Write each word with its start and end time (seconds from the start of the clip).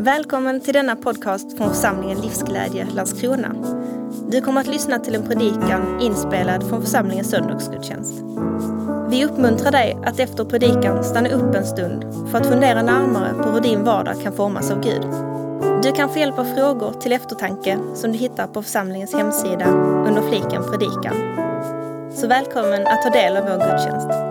Välkommen 0.00 0.60
till 0.60 0.74
denna 0.74 0.96
podcast 0.96 1.56
från 1.56 1.74
församlingen 1.74 2.20
Livsglädje 2.20 2.86
Landskrona. 2.94 3.54
Du 4.28 4.40
kommer 4.40 4.60
att 4.60 4.66
lyssna 4.66 4.98
till 4.98 5.14
en 5.14 5.22
predikan 5.22 6.00
inspelad 6.00 6.68
från 6.68 6.82
församlingens 6.82 7.30
söndagsgudstjänst. 7.30 8.24
Vi 9.10 9.24
uppmuntrar 9.24 9.70
dig 9.70 9.98
att 10.04 10.20
efter 10.20 10.44
predikan 10.44 11.04
stanna 11.04 11.28
upp 11.28 11.54
en 11.54 11.66
stund 11.66 12.04
för 12.30 12.38
att 12.38 12.46
fundera 12.46 12.82
närmare 12.82 13.34
på 13.34 13.50
hur 13.50 13.60
din 13.60 13.84
vardag 13.84 14.22
kan 14.22 14.32
formas 14.32 14.70
av 14.70 14.80
Gud. 14.80 15.06
Du 15.82 15.92
kan 15.92 16.08
få 16.08 16.18
hjälp 16.18 16.38
av 16.38 16.44
frågor 16.44 16.92
till 17.00 17.12
eftertanke 17.12 17.78
som 17.94 18.12
du 18.12 18.18
hittar 18.18 18.46
på 18.46 18.62
församlingens 18.62 19.14
hemsida 19.14 19.66
under 20.08 20.22
fliken 20.28 20.62
predikan. 20.70 21.14
Så 22.14 22.26
välkommen 22.26 22.86
att 22.86 23.02
ta 23.02 23.10
del 23.10 23.36
av 23.36 23.42
vår 23.42 23.70
gudstjänst. 23.70 24.29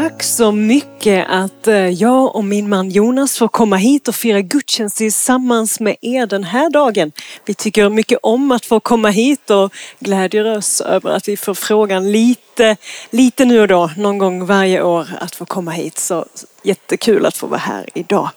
Tack 0.00 0.22
så 0.22 0.52
mycket 0.52 1.26
att 1.28 1.66
eh, 1.66 1.88
jag 1.88 2.36
och 2.36 2.44
min 2.44 2.68
man 2.68 2.90
Jonas 2.90 3.38
får 3.38 3.48
komma 3.48 3.76
hit 3.76 4.08
och 4.08 4.14
fira 4.14 4.40
gudstjänst 4.40 4.96
tillsammans 4.96 5.80
med 5.80 5.96
er 6.00 6.26
den 6.26 6.44
här 6.44 6.70
dagen. 6.70 7.12
Vi 7.44 7.54
tycker 7.54 7.88
mycket 7.88 8.18
om 8.22 8.52
att 8.52 8.66
få 8.66 8.80
komma 8.80 9.10
hit 9.10 9.50
och 9.50 9.72
glädjer 9.98 10.56
oss 10.56 10.80
över 10.80 11.10
att 11.10 11.28
vi 11.28 11.36
får 11.36 11.54
frågan 11.54 12.12
lite, 12.12 12.76
lite 13.10 13.44
nu 13.44 13.60
och 13.60 13.68
då, 13.68 13.90
någon 13.96 14.18
gång 14.18 14.46
varje 14.46 14.82
år, 14.82 15.08
att 15.20 15.34
få 15.34 15.44
komma 15.44 15.70
hit. 15.70 15.98
Så 15.98 16.26
jättekul 16.62 17.26
att 17.26 17.36
få 17.36 17.46
vara 17.46 17.60
här 17.60 17.88
idag. 17.94 18.30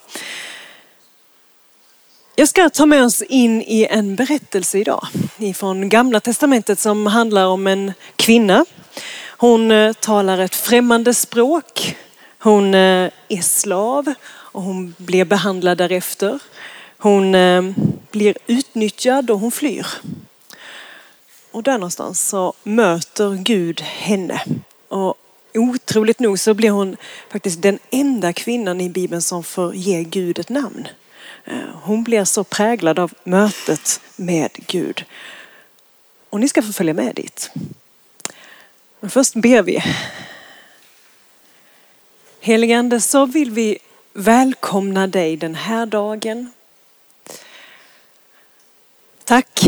Jag 2.36 2.48
ska 2.48 2.70
ta 2.70 2.86
med 2.86 3.04
oss 3.04 3.22
in 3.22 3.62
i 3.62 3.86
en 3.90 4.16
berättelse 4.16 4.78
idag 4.78 5.06
ifrån 5.38 5.88
Gamla 5.88 6.20
Testamentet 6.20 6.78
som 6.78 7.06
handlar 7.06 7.46
om 7.46 7.66
en 7.66 7.92
kvinna 8.16 8.64
hon 9.36 9.70
eh, 9.70 9.92
talar 9.92 10.38
ett 10.38 10.54
främmande 10.54 11.14
språk. 11.14 11.96
Hon 12.38 12.74
eh, 12.74 13.10
är 13.28 13.42
slav 13.42 14.14
och 14.26 14.62
hon 14.62 14.94
blir 14.98 15.24
behandlad 15.24 15.78
därefter. 15.78 16.38
Hon 16.98 17.34
eh, 17.34 17.62
blir 18.10 18.36
utnyttjad 18.46 19.30
och 19.30 19.40
hon 19.40 19.50
flyr. 19.50 19.86
Och 21.50 21.62
där 21.62 21.72
någonstans 21.72 22.28
så 22.28 22.52
möter 22.62 23.34
Gud 23.34 23.80
henne. 23.80 24.42
Och 24.88 25.14
otroligt 25.54 26.20
nog 26.20 26.38
så 26.38 26.54
blir 26.54 26.70
hon 26.70 26.96
faktiskt 27.30 27.62
den 27.62 27.78
enda 27.90 28.32
kvinnan 28.32 28.80
i 28.80 28.88
Bibeln 28.88 29.22
som 29.22 29.44
får 29.44 29.74
ge 29.74 30.02
Gud 30.02 30.38
ett 30.38 30.48
namn. 30.48 30.88
Hon 31.82 32.04
blir 32.04 32.24
så 32.24 32.44
präglad 32.44 32.98
av 32.98 33.12
mötet 33.24 34.00
med 34.16 34.50
Gud. 34.66 35.04
Och 36.30 36.40
ni 36.40 36.48
ska 36.48 36.62
få 36.62 36.72
följa 36.72 36.94
med 36.94 37.14
dit. 37.14 37.50
Men 39.04 39.10
först 39.10 39.34
ber 39.34 39.62
vi. 39.62 39.82
Heligande, 42.40 43.00
så 43.00 43.26
vill 43.26 43.50
vi 43.50 43.78
välkomna 44.12 45.06
dig 45.06 45.36
den 45.36 45.54
här 45.54 45.86
dagen. 45.86 46.52
Tack 49.24 49.60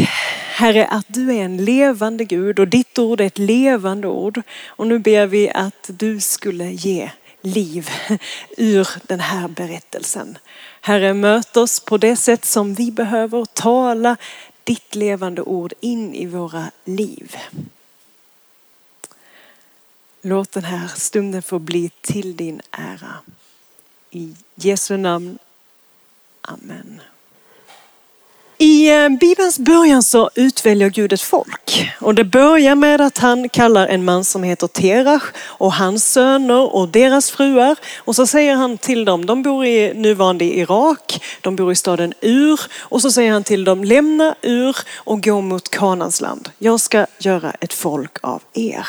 Herre 0.55 0.87
att 0.87 1.05
du 1.09 1.31
är 1.31 1.43
en 1.43 1.65
levande 1.65 2.25
Gud 2.25 2.59
och 2.59 2.69
ditt 2.69 2.99
ord 2.99 3.21
är 3.21 3.25
ett 3.25 3.39
levande 3.39 4.09
ord. 4.09 4.43
Och 4.67 4.87
nu 4.87 4.99
ber 4.99 5.27
vi 5.27 5.51
att 5.51 5.87
du 5.87 6.21
skulle 6.21 6.65
ge 6.65 7.11
liv 7.43 7.91
ur 8.57 8.89
den 9.03 9.21
här 9.21 9.49
berättelsen. 9.49 10.39
Herre, 10.81 11.15
möt 11.15 11.57
oss 11.57 11.81
på 11.81 11.99
det 11.99 12.17
sätt 12.17 12.45
som 12.45 12.75
vi 12.75 12.93
behöver 12.93 13.45
tala 13.45 14.17
ditt 14.65 14.95
levande 14.95 15.43
ord 15.43 15.73
in 15.81 16.15
i 16.15 16.27
våra 16.27 16.65
liv. 16.85 17.37
Låt 20.29 20.53
den 20.53 20.65
här 20.65 20.89
stunden 20.89 21.43
få 21.43 21.59
bli 21.59 21.91
till 22.01 22.37
din 22.37 22.61
ära. 22.71 23.17
I 24.11 24.37
Jesu 24.55 24.97
namn. 24.97 25.39
Amen. 26.41 27.01
I 28.59 28.89
eh, 28.93 29.09
Bibelns 29.09 29.59
början 29.59 30.03
så 30.03 30.31
utväljer 30.35 30.91
Gud 30.91 31.13
ett 31.13 31.21
folk. 31.21 31.91
Och 32.01 32.15
det 32.15 32.25
börjar 32.25 32.75
med 32.75 33.01
att 33.01 33.19
han 33.19 33.49
kallar 33.49 33.87
en 33.87 34.05
man 34.05 34.25
som 34.25 34.43
heter 34.43 34.67
Terach 34.67 35.23
och 35.39 35.73
hans 35.73 36.13
söner 36.13 36.75
och 36.75 36.89
deras 36.89 37.31
fruar. 37.31 37.77
Och 37.99 38.17
så 38.17 38.27
säger 38.27 38.55
han 38.55 38.79
till 38.79 39.05
dem, 39.05 39.27
de 39.27 39.43
bor 39.43 39.65
i 39.65 39.95
nuvarande 39.95 40.45
Irak, 40.45 41.25
de 41.41 41.57
bor 41.57 41.73
i 41.73 41.77
staden 41.77 42.15
Ur. 42.21 42.61
Och 42.79 43.03
så 43.03 43.11
säger 43.11 43.33
han 43.33 43.45
till 43.45 43.65
dem, 43.65 43.85
lämna 43.85 44.35
Ur 44.43 44.77
och 44.95 45.23
gå 45.23 45.41
mot 45.41 45.71
Kanans 45.71 46.21
land. 46.21 46.49
Jag 46.59 46.81
ska 46.81 47.07
göra 47.19 47.51
ett 47.51 47.73
folk 47.73 48.19
av 48.21 48.43
er. 48.53 48.87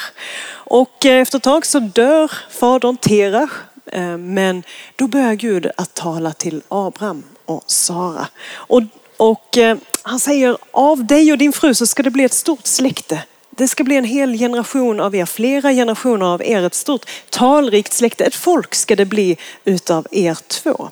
Och 0.50 1.06
eh, 1.06 1.22
efter 1.22 1.38
ett 1.38 1.44
tag 1.44 1.66
så 1.66 1.80
dör 1.80 2.32
fadern 2.50 2.98
Terach. 2.98 3.52
Eh, 3.92 4.18
men 4.18 4.64
då 4.96 5.08
börjar 5.08 5.34
Gud 5.34 5.72
att 5.78 5.94
tala 5.94 6.34
till 6.34 6.62
Abraham 6.70 7.24
och 7.46 7.64
Sara. 7.68 8.28
Och 8.54 8.82
och 9.18 9.58
eh, 9.58 9.78
han 10.02 10.20
säger 10.20 10.58
av 10.72 11.06
dig 11.06 11.32
och 11.32 11.38
din 11.38 11.54
fru 11.54 11.74
så 11.74 11.86
ska 11.88 12.04
det 12.04 12.12
bli 12.12 12.24
ett 12.24 12.34
stort 12.34 12.66
släkte. 12.66 13.24
Det 13.50 13.68
ska 13.68 13.84
bli 13.84 13.96
en 13.96 14.04
hel 14.04 14.38
generation 14.38 15.00
av 15.00 15.16
er, 15.16 15.26
flera 15.26 15.72
generationer 15.72 16.26
av 16.26 16.44
er, 16.44 16.64
ett 16.64 16.74
stort 16.74 17.10
talrikt 17.30 17.94
släkte. 17.94 18.24
Ett 18.24 18.36
folk 18.36 18.76
ska 18.76 18.96
det 18.96 19.06
bli 19.06 19.38
utav 19.66 20.08
er 20.12 20.38
två. 20.48 20.92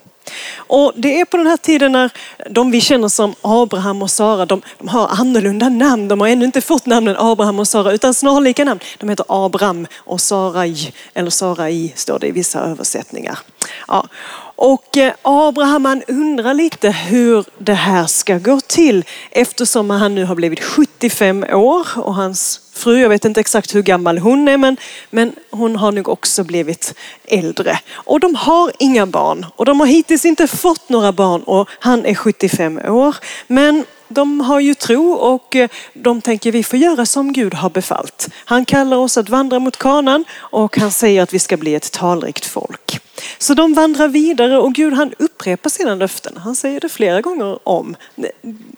Och 0.56 0.92
det 0.96 1.20
är 1.20 1.24
på 1.24 1.36
den 1.36 1.46
här 1.46 1.56
tiden 1.56 1.92
när 1.92 2.10
de 2.50 2.70
vi 2.70 2.80
känner 2.80 3.08
som 3.08 3.34
Abraham 3.42 4.02
och 4.02 4.10
Sara, 4.10 4.46
de, 4.46 4.62
de, 4.78 4.88
har 4.88 5.08
annorlunda 5.08 5.68
namn. 5.68 6.08
De 6.08 6.20
har 6.20 6.28
ännu 6.28 6.44
inte 6.44 6.60
fått 6.60 6.86
namnen 6.86 7.16
Abraham 7.18 7.58
och 7.58 7.68
Sara 7.68 7.92
utan 7.92 8.14
snarlika 8.14 8.64
namn. 8.64 8.80
De 8.98 9.08
heter 9.08 9.26
Abram 9.28 9.86
och 9.96 10.20
Sarai, 10.20 10.92
eller 11.14 11.30
Sarai 11.30 11.92
står 11.96 12.18
det 12.18 12.26
i 12.26 12.30
vissa 12.32 12.60
översättningar. 12.60 13.38
Ja. 13.88 14.08
Och 14.56 14.96
eh, 14.96 15.12
Abraham 15.22 15.84
han 15.84 16.02
undrar 16.08 16.54
lite 16.54 16.90
hur 16.90 17.44
det 17.58 17.74
här 17.74 18.06
ska 18.06 18.38
gå 18.38 18.60
till 18.60 19.04
eftersom 19.30 19.90
han 19.90 20.14
nu 20.14 20.24
har 20.24 20.34
blivit 20.34 20.64
75 20.64 21.44
år 21.44 21.86
och 21.96 22.14
hans 22.14 22.60
fru, 22.72 23.00
jag 23.00 23.08
vet 23.08 23.24
inte 23.24 23.40
exakt 23.40 23.74
hur 23.74 23.82
gammal 23.82 24.18
hon 24.18 24.48
är 24.48 24.56
men, 24.56 24.76
men 25.10 25.32
hon 25.50 25.76
har 25.76 25.92
nog 25.92 26.08
också 26.08 26.44
blivit 26.44 26.94
äldre. 27.24 27.78
Och 27.92 28.20
de 28.20 28.34
har 28.34 28.72
inga 28.78 29.06
barn 29.06 29.46
och 29.56 29.64
de 29.64 29.80
har 29.80 29.86
hittills 29.86 30.24
inte 30.24 30.46
fått 30.46 30.88
några 30.88 31.12
barn 31.12 31.42
och 31.42 31.68
han 31.78 32.06
är 32.06 32.14
75 32.14 32.78
år. 32.78 33.16
Men 33.46 33.84
de 34.08 34.40
har 34.40 34.60
ju 34.60 34.74
tro 34.74 35.12
och 35.12 35.56
eh, 35.56 35.68
de 35.94 36.20
tänker 36.20 36.52
vi 36.52 36.62
får 36.62 36.78
göra 36.78 37.06
som 37.06 37.32
Gud 37.32 37.54
har 37.54 37.70
befallt. 37.70 38.28
Han 38.44 38.64
kallar 38.64 38.96
oss 38.96 39.16
att 39.16 39.28
vandra 39.28 39.58
mot 39.58 39.76
kanan 39.76 40.24
och 40.34 40.78
han 40.78 40.90
säger 40.90 41.22
att 41.22 41.34
vi 41.34 41.38
ska 41.38 41.56
bli 41.56 41.74
ett 41.74 41.92
talrikt 41.92 42.46
folk. 42.46 43.00
Så 43.38 43.54
de 43.54 43.74
vandrar 43.74 44.08
vidare 44.08 44.58
och 44.58 44.74
Gud 44.74 44.92
han 44.92 45.14
upprepar 45.18 45.70
sina 45.70 45.94
löften. 45.94 46.36
Han 46.36 46.54
säger 46.54 46.80
det 46.80 46.88
flera 46.88 47.20
gånger 47.20 47.68
om. 47.68 47.96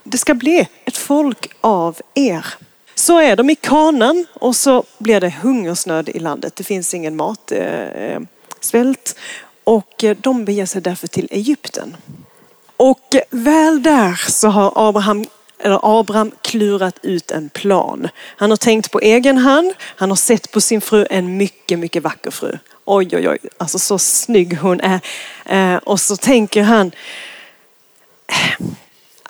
Det 0.03 0.19
ska 0.19 0.35
bli 0.35 0.69
ett 0.85 0.97
folk 0.97 1.51
av 1.61 1.97
er. 2.15 2.47
Så 2.95 3.19
är 3.19 3.37
de 3.37 3.51
i 3.51 3.55
kanan 3.55 4.27
och 4.33 4.57
så 4.57 4.85
blir 4.99 5.21
det 5.21 5.35
hungersnöd 5.43 6.09
i 6.09 6.19
landet. 6.19 6.57
Det 6.57 6.65
finns 6.65 6.95
ingen 6.95 7.17
mat, 7.17 7.53
eh, 7.53 7.83
eh 7.83 8.21
svält 8.61 9.17
och 9.65 10.05
eh, 10.05 10.17
de 10.21 10.45
beger 10.45 10.67
sig 10.67 10.83
därför 10.83 11.07
till 11.07 11.29
Egypten. 11.31 11.97
Och 12.77 13.15
eh, 13.15 13.21
väl 13.31 13.83
där 13.83 14.31
så 14.31 14.49
har 14.49 14.89
Abraham 14.89 15.25
eller 15.59 16.01
Abraham 16.01 16.33
klurat 16.43 16.99
ut 17.03 17.31
en 17.31 17.49
plan. 17.49 18.09
Han 18.37 18.51
har 18.51 18.57
tänkt 18.57 18.91
på 18.91 19.01
egen 19.01 19.39
hand. 19.39 19.73
Han 19.81 20.09
har 20.09 20.17
sett 20.17 20.51
på 20.51 20.61
sin 20.61 20.81
fru, 20.81 21.07
en 21.11 21.37
mycket, 21.37 21.79
mycket 21.79 22.03
vacker 22.03 22.31
fru. 22.31 22.59
Oj, 22.91 23.09
oj, 23.13 23.29
oj, 23.29 23.39
alltså 23.59 23.79
så 23.79 23.99
snygg 23.99 24.59
hon 24.59 24.81
är. 24.81 25.01
Eh, 25.45 25.77
och 25.77 26.01
så 26.01 26.17
tänker 26.17 26.63
han, 26.63 26.93
eh, 28.27 28.67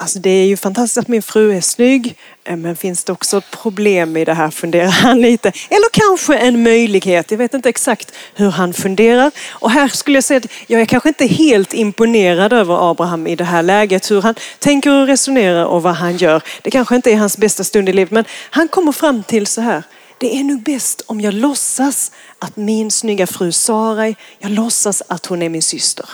Alltså 0.01 0.19
det 0.19 0.31
är 0.31 0.47
ju 0.47 0.57
fantastiskt 0.57 0.99
att 0.99 1.09
min 1.09 1.23
fru 1.23 1.57
är 1.57 1.61
snygg, 1.61 2.17
eh, 2.45 2.57
men 2.57 2.77
finns 2.77 3.05
det 3.05 3.13
också 3.13 3.39
ett 3.39 3.51
problem 3.51 4.17
i 4.17 4.25
det 4.25 4.35
här 4.35 4.51
funderar 4.51 4.89
han 5.03 5.21
lite. 5.21 5.49
Eller 5.49 5.89
kanske 5.93 6.37
en 6.37 6.63
möjlighet, 6.63 7.31
jag 7.31 7.39
vet 7.39 7.55
inte 7.55 7.69
exakt 7.69 8.13
hur 8.35 8.51
han 8.51 8.75
funderar. 8.75 9.31
Och 9.51 9.71
här 9.71 9.89
skulle 9.89 10.17
jag 10.17 10.25
säga 10.25 10.37
att 10.39 10.53
jag 10.67 10.81
är 10.81 10.87
kanske 10.87 11.09
inte 11.09 11.27
helt 11.27 11.75
imponerad 11.75 12.53
över 12.53 12.91
Abraham 12.91 13.27
i 13.27 13.37
det 13.37 13.45
här 13.45 13.63
läget, 13.63 14.11
hur 14.11 14.23
han 14.23 14.35
tänker 14.59 14.91
och 14.91 15.07
resonerar 15.07 15.65
och 15.65 15.83
vad 15.83 15.95
han 15.95 16.17
gör. 16.17 16.43
Det 16.63 16.71
kanske 16.71 16.97
inte 16.97 17.13
är 17.13 17.17
hans 17.17 17.39
bästa 17.39 17.65
stund 17.65 17.89
i 17.89 17.93
livet, 17.93 18.11
men 18.11 18.25
han 18.51 18.69
kommer 18.69 18.93
fram 18.93 19.23
till 19.23 19.47
så 19.47 19.61
här. 19.61 19.83
Det 20.19 20.39
är 20.39 20.45
nog 20.45 20.63
bäst 20.63 21.03
om 21.07 21.21
jag 21.21 21.35
låtsas 21.35 22.13
att 22.39 22.57
min 22.57 22.91
snygga 22.91 23.27
fru 23.27 23.53
Sarai, 23.53 24.17
jag 24.39 24.51
låtsas 24.51 25.03
att 25.09 25.27
hon 25.27 25.43
är 25.43 25.49
min 25.49 25.63
syster. 25.63 26.11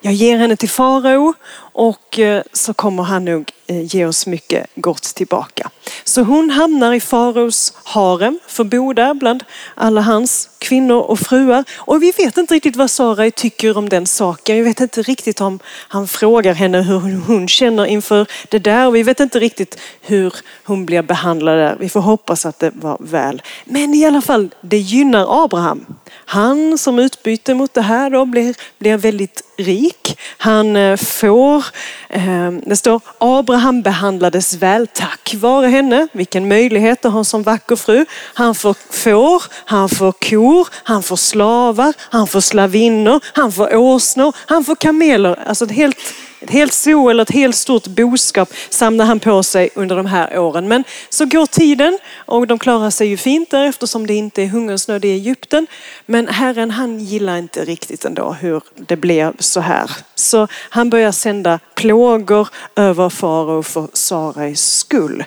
Jag 0.00 0.14
ger 0.14 0.38
henne 0.38 0.56
till 0.56 0.70
farao 0.70 1.34
och 1.72 2.18
eh, 2.18 2.42
så 2.52 2.74
kommer 2.74 3.02
han 3.02 3.24
nog 3.24 3.50
eh, 3.66 3.96
ge 3.96 4.06
oss 4.06 4.26
mycket 4.26 4.66
gott 4.74 5.02
tillbaka. 5.02 5.70
Så 6.04 6.22
hon 6.22 6.50
hamnar 6.50 6.92
i 6.92 7.00
faraos 7.00 7.72
harem, 7.84 8.38
får 8.48 8.64
bo 8.64 8.92
där 8.92 9.14
bland 9.14 9.44
alla 9.74 10.00
hans 10.00 10.48
kvinnor 10.58 11.00
och 11.00 11.18
fruar. 11.18 11.64
Och 11.76 12.02
vi 12.02 12.10
vet 12.10 12.36
inte 12.36 12.54
riktigt 12.54 12.76
vad 12.76 12.90
Sarai 12.90 13.30
tycker 13.30 13.78
om 13.78 13.88
den 13.88 14.06
saken. 14.06 14.56
Vi 14.56 14.62
vet 14.62 14.80
inte 14.80 15.02
riktigt 15.02 15.40
om 15.40 15.58
han 15.66 16.08
frågar 16.08 16.54
henne 16.54 16.82
hur 16.82 17.26
hon 17.26 17.48
känner 17.48 17.86
inför 17.86 18.26
det 18.48 18.58
där. 18.58 18.86
Och 18.86 18.94
vi 18.96 19.02
vet 19.02 19.20
inte 19.20 19.38
riktigt 19.38 19.78
hur 20.00 20.34
hon 20.64 20.86
blir 20.86 21.02
behandlad 21.02 21.58
där. 21.58 21.76
Vi 21.80 21.88
får 21.88 22.00
hoppas 22.00 22.46
att 22.46 22.58
det 22.58 22.70
var 22.74 22.96
väl. 23.00 23.42
Men 23.64 23.94
i 23.94 24.04
alla 24.04 24.20
fall, 24.22 24.54
det 24.60 24.78
gynnar 24.78 25.44
Abraham. 25.44 25.86
Han 26.14 26.78
som 26.78 26.98
utbyte 26.98 27.54
mot 27.54 27.74
det 27.74 27.82
här 27.82 28.10
då 28.10 28.24
blir, 28.24 28.54
blir 28.78 28.96
väldigt 28.96 29.42
rik. 29.56 30.18
Han 30.38 30.76
eh, 30.76 30.96
får, 30.96 31.61
står, 31.62 32.18
ehm, 32.18 32.60
det 32.66 32.76
står 32.76 33.00
Abraham 33.18 33.82
behandlades 33.82 34.54
väl 34.54 34.86
tack 34.86 35.34
vare 35.34 35.66
henne. 35.66 36.08
Vilken 36.12 36.48
möjlighet 36.48 37.04
att 37.04 37.12
ha 37.12 37.18
en 37.18 37.24
sån 37.24 37.42
vacker 37.42 37.76
fru. 37.76 38.04
Han 38.34 38.54
får 38.54 38.74
får, 38.90 39.42
han 39.64 39.88
får 39.88 40.12
kor, 40.12 40.68
han 40.72 41.02
får 41.02 41.16
slavar, 41.16 41.94
han 41.98 42.26
får 42.26 42.40
slavinnor, 42.40 43.20
han 43.34 43.52
får 43.52 43.76
åsnor, 43.76 44.36
han 44.46 44.64
får 44.64 44.74
kameler. 44.74 45.38
Alltså 45.46 45.64
ett 45.64 45.72
helt 45.72 45.96
ett 46.42 46.50
helt 46.50 46.72
zoo 46.72 47.08
eller 47.08 47.22
ett 47.22 47.30
helt 47.30 47.56
stort 47.56 47.86
boskap 47.86 48.52
samlar 48.70 49.04
han 49.04 49.20
på 49.20 49.42
sig 49.42 49.70
under 49.74 49.96
de 49.96 50.06
här 50.06 50.38
åren. 50.38 50.68
Men 50.68 50.84
så 51.08 51.24
går 51.24 51.46
tiden 51.46 51.98
och 52.16 52.46
de 52.46 52.58
klarar 52.58 52.90
sig 52.90 53.08
ju 53.08 53.16
fint 53.16 53.50
där 53.50 53.64
eftersom 53.64 54.06
det 54.06 54.14
inte 54.14 54.42
är 54.42 54.46
hungersnöd 54.46 55.04
i 55.04 55.10
Egypten. 55.10 55.66
Men 56.06 56.28
Herren 56.28 56.70
han 56.70 57.00
gillar 57.00 57.36
inte 57.36 57.64
riktigt 57.64 58.04
ändå 58.04 58.32
hur 58.32 58.62
det 58.74 58.96
blev 58.96 59.36
så 59.38 59.60
här. 59.60 59.90
Så 60.14 60.48
han 60.52 60.90
börjar 60.90 61.12
sända 61.12 61.58
plågor 61.74 62.48
över 62.76 63.08
farao 63.08 63.62
för 63.62 63.88
Sarais 63.92 64.74
skull. 64.74 65.24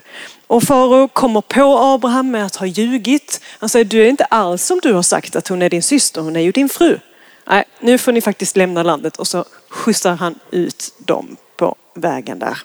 Och 0.48 0.64
farao 0.64 1.08
kommer 1.08 1.42
på 1.42 1.78
Abraham 1.78 2.32
med 2.32 2.46
att 2.46 2.56
ha 2.56 2.66
ljugit. 2.66 3.42
Han 3.60 3.70
säger, 3.70 3.86
du 3.86 4.02
är 4.02 4.10
inte 4.10 4.26
alls 4.26 4.66
som 4.66 4.80
du 4.84 4.94
har 4.94 5.04
sagt 5.04 5.36
att 5.36 5.48
hon 5.48 5.62
är 5.62 5.70
din 5.70 5.84
syster, 5.84 6.22
hon 6.22 6.36
är 6.36 6.42
ju 6.42 6.52
din 6.52 6.70
fru. 6.70 7.00
Nej, 7.46 7.64
nu 7.80 7.98
får 7.98 8.12
ni 8.12 8.22
faktiskt 8.22 8.58
lämna 8.58 8.84
landet 8.84 9.18
och 9.18 9.28
så 9.28 9.46
skjutsar 9.70 10.16
han 10.16 10.40
ut 10.52 10.94
dem 10.98 11.38
på 11.58 11.76
vägen 11.94 12.40
där. 12.40 12.58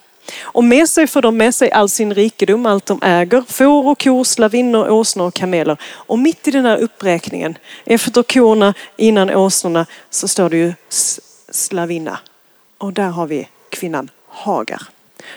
Och 0.43 0.65
med 0.65 0.89
sig 0.89 1.07
får 1.07 1.23
de 1.23 1.37
med 1.37 1.55
sig 1.55 1.71
all 1.71 1.89
sin 1.89 2.15
rikedom, 2.15 2.67
allt 2.67 2.87
de 2.87 3.03
äger. 3.03 3.45
Får 3.49 3.87
och 3.89 4.03
kor, 4.03 4.25
slavinnor, 4.25 4.89
åsnor 4.89 5.27
och 5.27 5.35
kameler. 5.35 5.77
Och 5.83 6.19
mitt 6.19 6.49
i 6.49 6.51
den 6.51 6.65
här 6.65 6.77
uppräkningen, 6.77 7.59
efter 7.85 8.23
korna, 8.23 8.75
innan 8.97 9.31
åsnorna, 9.31 9.87
så 10.11 10.29
står 10.29 10.51
det 10.51 10.57
ju 10.57 10.75
slavinna. 11.51 12.19
Och 12.79 12.93
där 12.93 13.09
har 13.09 13.27
vi 13.27 13.49
kvinnan 13.69 14.11
Hagar. 14.29 14.83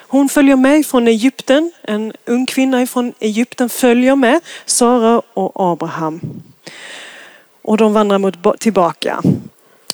Hon 0.07 0.29
följer 0.29 0.55
med 0.55 0.85
från 0.85 1.07
Egypten. 1.07 1.71
En 1.81 2.13
ung 2.25 2.45
kvinna 2.45 2.87
från 2.87 3.13
Egypten 3.19 3.69
följer 3.69 4.15
med 4.15 4.41
Sara 4.65 5.21
och 5.33 5.71
Abraham. 5.71 6.19
Och 7.63 7.77
de 7.77 7.93
vandrar 7.93 8.17
mot, 8.17 8.59
tillbaka. 8.59 9.21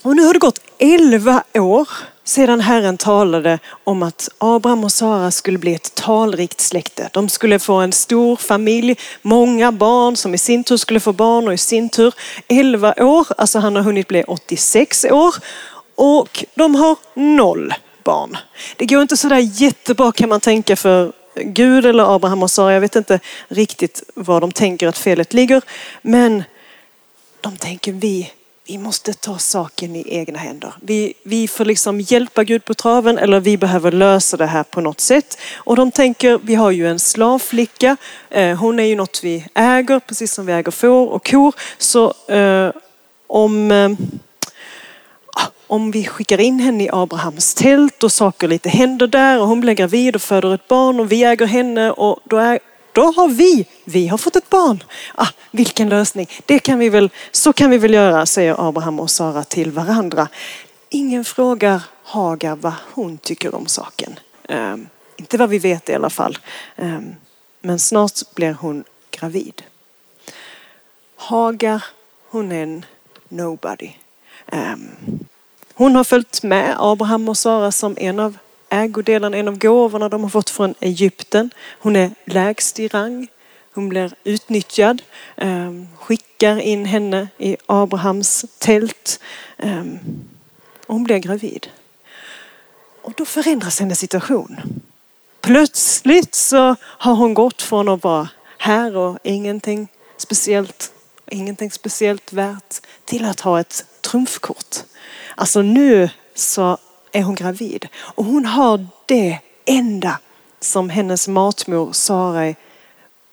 Och 0.02 0.16
nu 0.16 0.26
har 0.26 0.34
det 0.34 0.40
gått 0.40 0.60
11 0.78 1.44
år 1.54 1.88
sedan 2.24 2.62
Herren 2.62 2.98
talade 2.98 3.60
om 3.84 4.04
att 4.04 4.30
Abraham 4.38 4.84
och 4.84 4.92
Sara 4.92 5.32
skulle 5.32 5.58
bli 5.58 5.76
ett 5.76 5.96
talrikt 5.96 6.62
släkte. 6.62 7.10
De 7.14 7.30
skulle 7.30 7.60
få 7.60 7.74
en 7.74 7.92
stor 7.92 8.36
familj, 8.36 8.98
många 9.22 9.72
barn 9.72 10.16
som 10.16 10.34
i 10.34 10.38
sin 10.38 10.64
tur 10.64 10.78
skulle 10.78 11.00
få 11.00 11.14
barn 11.14 11.48
och 11.48 11.54
i 11.54 11.58
sin 11.58 11.90
tur 11.90 12.14
11 12.48 12.94
år, 12.98 13.28
alltså 13.38 13.60
han 13.60 13.76
har 13.76 13.84
hunnit 13.84 14.08
bli 14.08 14.24
86 14.24 15.06
år 15.06 15.36
och 15.96 16.46
de 16.56 16.76
har 16.76 16.98
noll 17.14 17.74
barn. 18.04 18.38
Det 18.78 18.86
går 18.86 19.02
inte 19.02 19.18
sådär 19.18 19.40
jättebra 19.62 20.12
kan 20.12 20.30
man 20.30 20.40
tänka 20.40 20.76
för 20.76 21.12
Gud 21.36 21.86
eller 21.86 22.16
Abraham 22.16 22.44
och 22.44 22.52
Sara. 22.52 22.74
Jag 22.74 22.82
vet 22.82 22.96
inte 22.96 23.20
riktigt 23.48 24.04
var 24.16 24.42
de 24.42 24.52
tänker 24.52 24.88
att 24.88 24.98
felet 24.98 25.34
ligger. 25.34 25.62
Men 26.02 26.44
de 27.42 27.58
tänker 27.58 27.92
vi, 27.92 28.32
vi 28.68 28.78
måste 28.78 29.14
ta 29.14 29.38
saken 29.38 29.96
i 29.96 30.04
egna 30.08 30.40
händer. 30.40 30.74
Vi, 30.82 31.14
vi 31.24 31.48
får 31.48 31.66
liksom 31.66 32.00
hjälpa 32.00 32.44
Gud 32.44 32.66
på 32.66 32.74
traven 32.74 33.18
eller 33.18 33.40
vi 33.40 33.58
behöver 33.58 33.92
lösa 33.92 34.38
det 34.38 34.46
här 34.46 34.64
på 34.64 34.82
något 34.82 35.00
sätt. 35.00 35.38
Och 35.56 35.76
de 35.76 35.92
tänker, 35.92 36.40
vi 36.44 36.56
har 36.56 36.72
ju 36.72 36.88
en 36.88 37.00
slavflicka. 37.00 37.98
Eh, 38.30 38.58
hon 38.58 38.80
är 38.80 38.84
ju 38.84 38.96
något 38.96 39.24
vi 39.24 39.46
äger, 39.54 40.00
precis 40.00 40.34
som 40.34 40.46
vi 40.46 40.54
äger 40.54 40.72
får 40.72 41.10
och 41.10 41.26
kor. 41.28 41.56
Så 41.78 42.14
eh, 42.28 42.72
om 43.28 43.72
eh, 43.72 43.90
om 45.70 45.92
vi 45.92 46.06
skickar 46.06 46.42
in 46.42 46.60
henne 46.60 46.84
i 46.84 46.90
Abrahams 46.92 47.54
tält 47.54 48.04
och 48.04 48.12
saker 48.12 48.48
lite 48.48 48.70
händer 48.70 49.08
där 49.08 49.40
och 49.40 49.48
hon 49.48 49.62
blir 49.62 49.74
gravid 49.74 50.16
och 50.16 50.22
föder 50.22 50.54
ett 50.54 50.68
barn 50.68 51.00
och 51.00 51.12
vi 51.12 51.24
äger 51.24 51.46
henne 51.46 51.92
och 51.92 52.20
då, 52.24 52.38
är, 52.38 52.60
då 53.00 53.12
har 53.12 53.28
vi, 53.28 53.66
vi 53.84 54.08
har 54.08 54.18
fått 54.18 54.36
ett 54.36 54.50
barn. 54.50 54.84
Ah, 55.16 55.28
vilken 55.52 55.90
lösning, 55.90 56.30
det 56.46 56.60
kan 56.60 56.80
vi 56.80 56.90
väl, 56.90 57.10
så 57.32 57.54
kan 57.54 57.70
vi 57.70 57.78
väl 57.78 57.94
göra, 57.94 58.26
säger 58.26 58.68
Abraham 58.68 59.00
och 59.00 59.12
Sara 59.12 59.44
till 59.44 59.72
varandra. 59.72 60.28
Ingen 60.90 61.26
frågar 61.26 61.82
Hagar 62.04 62.56
vad 62.56 62.74
hon 62.94 63.18
tycker 63.18 63.56
om 63.56 63.68
saken. 63.68 64.20
Um, 64.50 64.88
inte 65.18 65.38
vad 65.38 65.50
vi 65.50 65.60
vet 65.60 65.90
i 65.90 65.94
alla 65.94 66.10
fall. 66.10 66.38
Um, 66.76 67.16
men 67.62 67.80
snart 67.80 68.36
blir 68.36 68.54
hon 68.54 68.84
gravid. 69.12 69.64
Hagar, 71.16 71.84
hon 72.30 72.52
är 72.52 72.64
en 72.64 72.86
nobody. 73.30 73.92
Um, 74.52 74.90
hon 75.74 75.96
har 75.96 76.04
följt 76.04 76.44
med 76.44 76.76
Abraham 76.78 77.30
och 77.30 77.38
Sara 77.38 77.72
som 77.72 77.96
en 77.98 78.20
av 78.20 78.38
ägodelen, 78.70 79.34
en 79.34 79.48
av 79.48 79.58
gåvorna 79.58 80.10
de 80.10 80.24
har 80.24 80.30
fått 80.30 80.50
från 80.50 80.76
Egypten. 80.80 81.50
Hon 81.80 81.96
är 81.96 82.12
lägst 82.26 82.80
i 82.80 82.88
rang. 82.88 83.28
Hon 83.74 83.90
blir 83.90 84.14
utnyttjad. 84.24 85.02
Ehm, 85.38 85.88
skickar 85.98 86.60
in 86.60 86.86
henne 86.86 87.28
i 87.38 87.58
Abrahams 87.66 88.46
tält. 88.58 89.20
Ehm, 89.58 90.00
hon 90.88 91.04
blir 91.04 91.18
gravid. 91.18 91.68
Och 93.02 93.14
då 93.18 93.26
förändras 93.26 93.80
hennes 93.80 94.00
situation. 94.00 94.58
Plötsligt 95.42 96.36
så 96.36 96.76
har 96.82 97.16
hon 97.16 97.34
gått 97.34 97.62
från 97.62 97.90
att 97.90 98.04
vara 98.04 98.30
här 98.58 98.98
och 98.98 99.20
ingenting 99.24 99.88
speciellt, 100.18 100.92
ingenting 101.28 101.72
speciellt 101.72 102.34
värt 102.34 102.76
till 103.06 103.26
att 103.26 103.40
ha 103.40 103.60
ett 103.60 103.86
trumfkort. 104.02 104.76
Alltså 105.36 105.62
nu 105.62 106.10
så 106.36 106.78
är 107.12 107.24
hon 107.24 107.36
gravid 107.36 107.88
och 107.98 108.26
hon 108.26 108.46
har 108.46 108.88
det 109.06 109.40
enda 109.66 110.20
som 110.60 110.90
hennes 110.90 111.28
matmor 111.28 111.92
Sara 111.92 112.56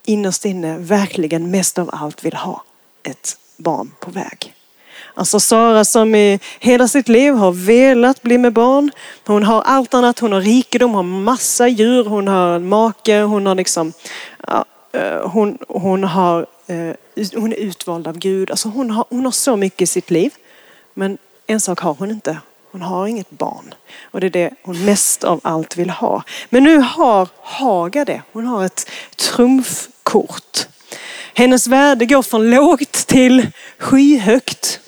innerst 0.04 0.44
inne 0.44 0.78
verkligen 0.78 1.50
mest 1.50 1.78
av 1.78 1.90
allt 1.92 2.24
vill 2.24 2.34
ha. 2.34 2.62
Ett 3.02 3.36
barn 3.56 3.92
på 4.00 4.10
väg. 4.10 4.54
Alltså 5.14 5.40
Sara 5.40 5.84
som 5.84 6.14
i 6.14 6.40
hela 6.58 6.88
sitt 6.88 7.08
liv 7.08 7.34
har 7.34 7.52
velat 7.52 8.22
bli 8.22 8.38
med 8.38 8.52
barn. 8.52 8.90
Hon 9.26 9.42
har 9.42 9.62
allt 9.62 9.94
annat. 9.94 10.18
Hon 10.18 10.32
har 10.32 10.40
rikedom, 10.40 10.94
hon 10.94 11.12
har 11.12 11.20
massa 11.20 11.68
djur, 11.68 12.04
hon 12.04 12.28
har 12.28 12.56
en 12.56 12.68
make, 12.68 13.20
hon 13.22 13.46
har 13.46 13.54
liksom, 13.54 13.92
ja, 14.46 14.64
eh, 14.92 15.30
hon, 15.30 15.58
hon, 15.68 16.04
har, 16.04 16.46
eh, 16.66 16.94
hon 17.34 17.52
är 17.52 17.56
utvald 17.56 18.06
av 18.06 18.18
Gud. 18.18 18.50
Alltså 18.50 18.68
hon, 18.68 18.90
har, 18.90 19.04
hon 19.10 19.24
har 19.24 19.32
så 19.32 19.56
mycket 19.56 19.82
i 19.82 19.86
sitt 19.86 20.10
liv. 20.10 20.34
Men 20.94 21.18
en 21.46 21.60
sak 21.60 21.80
har 21.80 21.94
hon 21.94 22.10
inte. 22.10 22.38
Hon 22.76 22.82
har 22.82 23.06
inget 23.06 23.30
barn. 23.30 23.74
Och 24.02 24.20
det 24.20 24.26
är 24.26 24.30
det 24.30 24.50
hon 24.62 24.84
mest 24.84 25.24
av 25.24 25.40
allt 25.44 25.76
vill 25.76 25.90
ha. 25.90 26.22
Men 26.48 26.64
nu 26.64 26.78
har 26.78 27.28
Haga 27.42 28.04
det. 28.04 28.22
Hon 28.32 28.46
har 28.46 28.64
ett 28.64 28.90
trumfkort. 29.16 30.66
Hennes 31.34 31.66
värde 31.66 32.06
går 32.06 32.22
från 32.22 32.50
lågt 32.50 32.92
till 32.92 33.46
skyhögt 33.78 34.80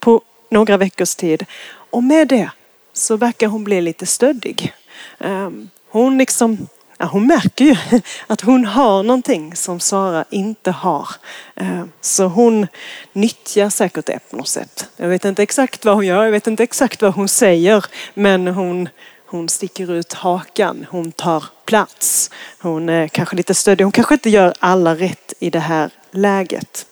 på 0.00 0.22
några 0.50 0.76
veckors 0.76 1.14
tid. 1.14 1.46
Och 1.90 2.04
med 2.04 2.28
det 2.28 2.50
så 2.92 3.16
verkar 3.16 3.46
hon 3.46 3.64
bli 3.64 3.80
lite 3.80 4.06
stöddig. 4.06 4.74
Ehm, 5.18 5.70
hon 5.90 6.18
liksom 6.18 6.68
ja, 7.00 7.06
hon 7.06 7.26
märker 7.26 7.64
ju 7.64 7.76
att 8.26 8.40
hon 8.40 8.64
har 8.64 9.02
någonting 9.02 9.56
som 9.56 9.80
Sara 9.80 10.24
inte 10.30 10.70
har. 10.70 11.08
Eh, 11.54 11.84
så 12.00 12.24
hon 12.24 12.66
nyttjar 13.12 13.70
säkert 13.70 14.06
det 14.06 14.18
på 14.30 14.36
något 14.36 14.48
sätt. 14.48 14.88
Jag 14.96 15.08
vet 15.08 15.24
inte 15.24 15.42
exakt 15.42 15.84
vad 15.84 15.94
hon 15.94 16.06
gör, 16.06 16.24
jag 16.24 16.30
vet 16.30 16.46
inte 16.46 16.62
exakt 16.62 17.02
vad 17.02 17.14
hon 17.14 17.28
säger, 17.28 17.84
men 18.14 18.46
hon, 18.46 18.88
hon 19.26 19.48
sticker 19.48 19.92
ut 19.92 20.12
hakan, 20.12 20.86
hon 20.90 21.12
tar 21.12 21.44
plats. 21.64 22.30
Hon 22.58 22.88
är 22.88 23.08
kanske 23.08 23.36
lite 23.36 23.54
stöddig, 23.54 23.84
hon 23.84 23.92
kanske 23.92 24.14
inte 24.14 24.30
gör 24.30 24.54
alla 24.58 24.94
rätt 24.94 25.32
i 25.38 25.50
det 25.50 25.60
här 25.60 25.90
läget. 26.10 26.86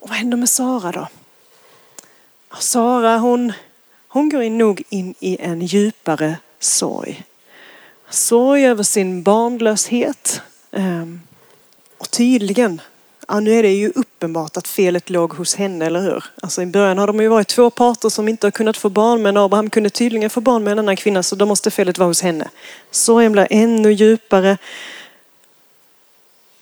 Och 0.00 0.08
vad 0.08 0.18
händer 0.18 0.36
med 0.36 0.48
Sara 0.48 0.92
då? 0.92 1.08
Sara 2.58 3.18
hon, 3.18 3.52
hon 4.08 4.28
går 4.28 4.42
in 4.42 4.58
nog 4.58 4.82
in 4.88 5.14
i 5.20 5.36
en 5.40 5.60
djupare 5.60 6.36
sorg 6.60 7.24
sorg 8.10 8.66
över 8.66 8.82
sin 8.82 9.22
barnlöshet. 9.22 10.42
Ehm, 10.72 11.20
och 11.98 12.10
tydligen, 12.10 12.80
ja, 13.28 13.40
nu 13.40 13.52
är 13.52 13.62
det 13.62 13.72
ju 13.72 13.92
uppenbart 13.94 14.56
att 14.56 14.68
felet 14.68 15.10
låg 15.10 15.32
hos 15.32 15.54
henne, 15.54 15.86
eller 15.86 16.00
hur? 16.00 16.24
Alltså 16.42 16.62
i 16.62 16.66
början 16.66 16.98
har 16.98 17.06
de 17.06 17.20
ju 17.20 17.28
varit 17.28 17.48
två 17.48 17.70
parter 17.70 18.08
som 18.08 18.28
inte 18.28 18.46
har 18.46 18.50
kunnat 18.50 18.76
få 18.76 18.88
barn, 18.88 19.22
men 19.22 19.36
Abraham 19.36 19.70
kunde 19.70 19.90
tydligen 19.90 20.30
få 20.30 20.40
barn 20.40 20.64
med 20.64 20.72
en 20.72 20.78
annan 20.78 20.96
kvinna, 20.96 21.22
så 21.22 21.36
då 21.36 21.46
måste 21.46 21.70
felet 21.70 21.98
vara 21.98 22.08
hos 22.08 22.22
henne. 22.22 22.50
Sorgen 22.90 23.32
blir 23.32 23.46
ännu 23.50 23.92
djupare. 23.92 24.58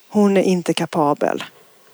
hon 0.09 0.37
är 0.37 0.43
inte 0.43 0.75
kapabel. 0.75 1.45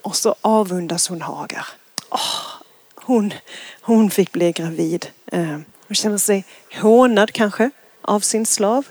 Och 0.02 0.16
så 0.16 0.34
avundas 0.40 1.08
hon 1.08 1.22
Hagar. 1.22 1.66
Oh, 2.10 2.62
hon, 2.94 3.34
hon 3.80 4.10
fick 4.10 4.32
bli 4.32 4.52
gravid. 4.52 5.06
Ehm, 5.32 5.64
hon 5.88 5.94
känner 5.94 6.18
sig 6.18 6.44
hånad 6.80 7.32
kanske 7.32 7.70
av 8.02 8.20
sin 8.20 8.46
slav. 8.46 8.86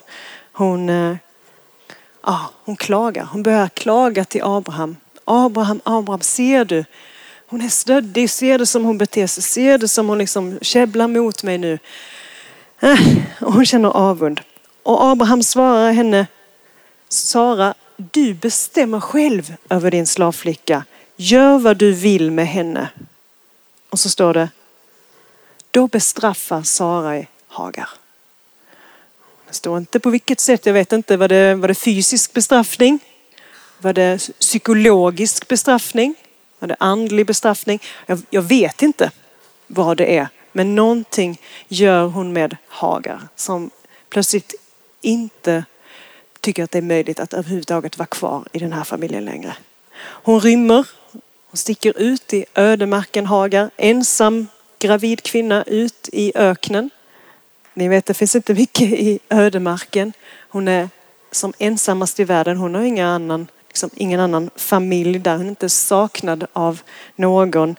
Hon, 0.60 0.90
eh, 0.90 1.18
ja, 2.24 2.50
hon 2.66 2.76
klagar. 2.76 3.24
Hon 3.32 3.44
börjar 3.44 3.70
klaga 3.70 4.26
till 4.26 4.42
Abraham. 4.44 4.96
Abraham, 5.26 5.82
Abraham, 5.84 6.22
ser 6.22 6.66
du? 6.66 6.86
Hon 7.48 7.62
är 7.62 7.70
stöddig. 7.70 8.30
Ser 8.30 8.60
du 8.60 8.66
som 8.66 8.84
hon 8.84 8.98
beter 8.98 9.28
sig? 9.28 9.44
Ser 9.44 9.78
du 9.78 9.88
som 9.88 10.08
hon 10.08 10.18
liksom 10.18 10.60
käbblar 10.62 11.08
mot 11.08 11.44
mig 11.44 11.58
nu? 11.58 11.80
Eh, 12.80 13.00
och 13.42 13.54
hon 13.54 13.66
känner 13.66 13.90
avund. 13.90 14.42
Och 14.84 15.04
Abraham 15.04 15.44
svarar 15.44 15.92
henne, 15.92 16.28
Sara, 17.10 17.74
du 17.98 18.34
bestämmer 18.34 19.00
själv 19.00 19.56
över 19.70 19.92
din 19.92 20.08
slavflicka. 20.08 20.84
Gör 21.16 21.60
vad 21.60 21.78
du 21.78 21.92
vill 21.92 22.32
med 22.32 22.48
henne. 22.48 22.90
Och 23.90 24.00
så 24.00 24.10
står 24.10 24.34
det, 24.34 24.50
då 25.72 25.88
bestraffar 25.88 26.62
Sarai 26.62 27.28
Hagar. 27.48 27.90
Det 29.50 29.56
står 29.56 29.78
inte 29.78 30.00
på 30.00 30.10
vilket 30.10 30.40
sätt, 30.40 30.66
jag 30.66 30.74
vet 30.74 30.94
inte, 30.94 31.18
var 31.18 31.28
det, 31.28 31.56
var 31.56 31.68
det 31.68 31.76
fysisk 31.76 32.34
bestraffning? 32.34 33.00
Var 33.78 33.94
det 33.94 34.30
psykologisk 34.40 35.48
bestraffning? 35.48 36.16
Var 36.60 36.68
det 36.68 36.76
andlig 36.80 37.26
bestraffning? 37.26 37.80
Jag, 38.06 38.22
jag 38.30 38.42
vet 38.42 38.82
inte 38.82 39.12
vad 39.68 39.98
det 39.98 40.18
är. 40.18 40.28
Men 40.52 40.76
någonting 40.76 41.42
gör 41.68 42.06
hon 42.06 42.34
med 42.34 42.58
Hagar 42.68 43.22
som 43.36 43.70
plötsligt 44.10 44.56
inte 45.02 45.64
tycker 46.42 46.64
att 46.64 46.72
det 46.72 46.78
är 46.78 46.82
möjligt 46.82 47.20
att 47.20 47.34
överhuvudtaget 47.34 47.98
vara 47.98 48.08
kvar 48.08 48.44
i 48.52 48.60
den 48.60 48.74
här 48.74 48.84
familjen 48.84 49.26
längre. 49.26 49.56
Hon 50.02 50.40
rymmer. 50.40 50.88
Hon 51.52 51.58
sticker 51.58 51.98
ut 51.98 52.34
i 52.34 52.46
ödemarken 52.56 53.26
Hagar, 53.26 53.70
ensam 53.78 54.48
gravid 54.80 55.24
kvinna 55.24 55.64
ut 55.64 56.10
i 56.12 56.32
öknen. 56.36 56.90
Ni 57.74 57.88
vet, 57.88 58.06
det 58.06 58.14
finns 58.14 58.36
inte 58.36 58.54
mycket 58.54 58.92
i 58.92 59.20
ödemarken. 59.30 60.14
Hon 60.50 60.68
är 60.68 60.90
som 61.32 61.54
ensammast 61.58 62.20
i 62.20 62.24
världen. 62.24 62.58
Hon 62.58 62.76
har 62.76 62.82
ingen 62.82 63.08
annan, 63.08 63.48
liksom, 63.68 63.90
ingen 63.96 64.20
annan 64.20 64.50
familj 64.56 65.20
där. 65.20 65.38
Hon 65.38 65.46
är 65.46 65.50
inte 65.50 65.70
saknad 65.70 66.48
av 66.54 66.82
någon. 67.16 67.76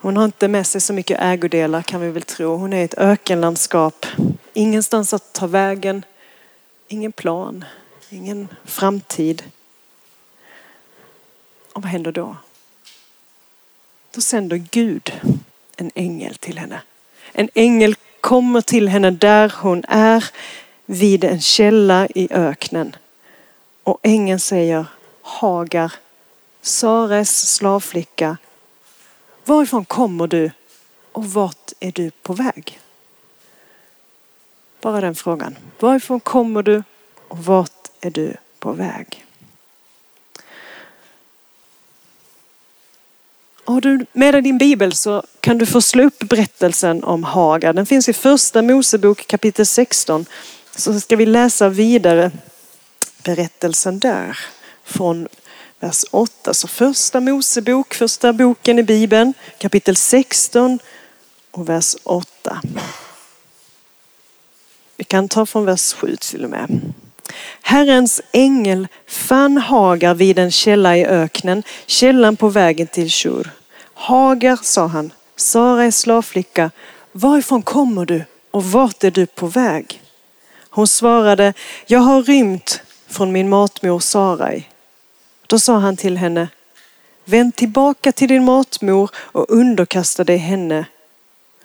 Hon 0.00 0.16
har 0.16 0.24
inte 0.24 0.48
med 0.48 0.66
sig 0.66 0.80
så 0.80 0.92
mycket 0.92 1.20
ägodelar 1.20 1.82
kan 1.82 2.00
vi 2.00 2.10
väl 2.10 2.22
tro. 2.22 2.56
Hon 2.56 2.72
är 2.72 2.80
i 2.80 2.84
ett 2.84 2.98
ökenlandskap. 2.98 4.06
Ingenstans 4.52 5.14
att 5.14 5.32
ta 5.32 5.46
vägen. 5.46 6.04
Ingen 6.88 7.12
plan. 7.12 7.64
Ingen 8.10 8.48
framtid. 8.64 9.42
Och 11.72 11.82
vad 11.82 11.90
händer 11.90 12.12
då? 12.12 12.36
Då 14.14 14.20
sänder 14.20 14.56
Gud 14.56 15.12
en 15.76 15.90
ängel 15.94 16.34
till 16.34 16.58
henne. 16.58 16.80
En 17.32 17.48
ängel 17.54 17.94
kommer 18.24 18.60
till 18.60 18.88
henne 18.88 19.10
där 19.10 19.54
hon 19.56 19.84
är 19.88 20.24
vid 20.86 21.24
en 21.24 21.40
källa 21.40 22.06
i 22.14 22.28
öknen. 22.30 22.96
Och 23.82 23.98
ängeln 24.02 24.40
säger 24.40 24.86
Hagar, 25.22 25.92
Sares 26.60 27.54
slavflicka, 27.54 28.36
varifrån 29.44 29.84
kommer 29.84 30.26
du 30.26 30.50
och 31.12 31.24
vart 31.24 31.72
är 31.80 31.92
du 31.92 32.10
på 32.10 32.32
väg? 32.32 32.80
Bara 34.80 35.00
den 35.00 35.14
frågan. 35.14 35.56
Varifrån 35.80 36.20
kommer 36.20 36.62
du 36.62 36.82
och 37.28 37.38
vart 37.38 37.88
är 38.00 38.10
du 38.10 38.36
på 38.58 38.72
väg? 38.72 39.24
Har 43.66 43.80
du 43.80 44.06
med 44.12 44.34
dig 44.34 44.42
din 44.42 44.58
bibel 44.58 44.92
så 44.92 45.22
kan 45.40 45.58
du 45.58 45.66
få 45.66 45.80
slå 45.80 46.04
upp 46.04 46.18
berättelsen 46.18 47.04
om 47.04 47.24
Haga. 47.24 47.72
Den 47.72 47.86
finns 47.86 48.08
i 48.08 48.12
första 48.12 48.62
Mosebok 48.62 49.26
kapitel 49.26 49.66
16. 49.66 50.26
Så 50.76 51.00
ska 51.00 51.16
vi 51.16 51.26
läsa 51.26 51.68
vidare 51.68 52.30
berättelsen 53.22 53.98
där 53.98 54.38
från 54.84 55.28
vers 55.80 56.04
8. 56.10 56.54
Så 56.54 56.68
första 56.68 57.20
Mosebok, 57.20 57.94
första 57.94 58.32
boken 58.32 58.78
i 58.78 58.82
bibeln, 58.82 59.34
kapitel 59.58 59.96
16 59.96 60.78
och 61.50 61.68
vers 61.68 61.96
8. 62.02 62.60
Vi 64.96 65.04
kan 65.04 65.28
ta 65.28 65.46
från 65.46 65.64
vers 65.64 65.92
7 65.92 66.16
till 66.16 66.44
och 66.44 66.50
med. 66.50 66.94
Herrens 67.62 68.20
ängel 68.32 68.88
fann 69.06 69.56
Hagar 69.56 70.14
vid 70.14 70.38
en 70.38 70.50
källa 70.50 70.96
i 70.96 71.06
öknen, 71.06 71.62
källan 71.86 72.36
på 72.36 72.48
vägen 72.48 72.86
till 72.86 73.10
Shur. 73.10 73.50
Hagar, 73.94 74.58
sa 74.62 74.86
han, 74.86 75.12
Sara 75.36 75.84
är 75.84 75.90
slavflicka, 75.90 76.70
varifrån 77.12 77.62
kommer 77.62 78.06
du 78.06 78.24
och 78.50 78.64
vart 78.64 79.04
är 79.04 79.10
du 79.10 79.26
på 79.26 79.46
väg? 79.46 80.02
Hon 80.70 80.86
svarade, 80.86 81.52
jag 81.86 82.00
har 82.00 82.22
rymt 82.22 82.80
från 83.08 83.32
min 83.32 83.48
matmor 83.48 83.98
Sarai. 83.98 84.68
Då 85.46 85.58
sa 85.58 85.78
han 85.78 85.96
till 85.96 86.16
henne, 86.16 86.48
vänd 87.24 87.56
tillbaka 87.56 88.12
till 88.12 88.28
din 88.28 88.44
matmor 88.44 89.10
och 89.16 89.46
underkasta 89.48 90.24
dig 90.24 90.36
henne. 90.36 90.84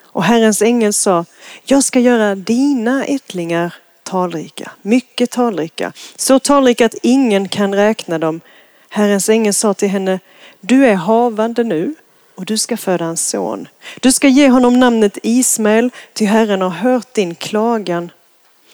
Och 0.01 0.23
Herrens 0.23 0.61
ängel 0.61 0.93
sa, 0.93 1.25
jag 1.63 1.83
ska 1.83 1.99
göra 1.99 2.35
dina 2.35 3.05
ättlingar 3.05 3.75
talrika, 4.09 4.71
mycket 4.81 5.31
talrika, 5.31 5.93
så 6.15 6.39
talrika 6.39 6.85
att 6.85 6.95
ingen 7.03 7.47
kan 7.47 7.75
räkna 7.75 8.19
dem. 8.19 8.41
Herrens 8.89 9.29
ängel 9.29 9.53
sa 9.53 9.73
till 9.73 9.89
henne, 9.89 10.19
du 10.61 10.85
är 10.85 10.95
havande 10.95 11.63
nu 11.63 11.95
och 12.35 12.45
du 12.45 12.57
ska 12.57 12.77
föda 12.77 13.05
en 13.05 13.17
son. 13.17 13.67
Du 13.99 14.11
ska 14.11 14.27
ge 14.27 14.49
honom 14.49 14.79
namnet 14.79 15.17
Ismael, 15.23 15.91
ty 16.13 16.25
Herren 16.25 16.61
har 16.61 16.69
hört 16.69 17.13
din 17.13 17.35
klagan. 17.35 18.11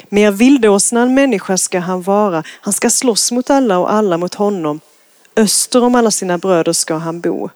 Mer 0.10 0.32
vildåsna 0.32 1.02
än 1.02 1.14
människa 1.14 1.58
ska 1.58 1.80
han 1.80 2.02
vara. 2.02 2.44
Han 2.48 2.74
ska 2.74 2.90
slåss 2.90 3.32
mot 3.32 3.50
alla 3.50 3.80
och 3.80 3.94
alla 3.94 4.18
mot 4.18 4.36
honom. 4.36 4.80
Öster 5.36 5.84
om 5.84 5.96
alla 5.96 6.12
sina 6.12 6.38
bröder 6.38 6.74
ska 6.74 6.96
han 6.96 7.22
bo. 7.22 7.50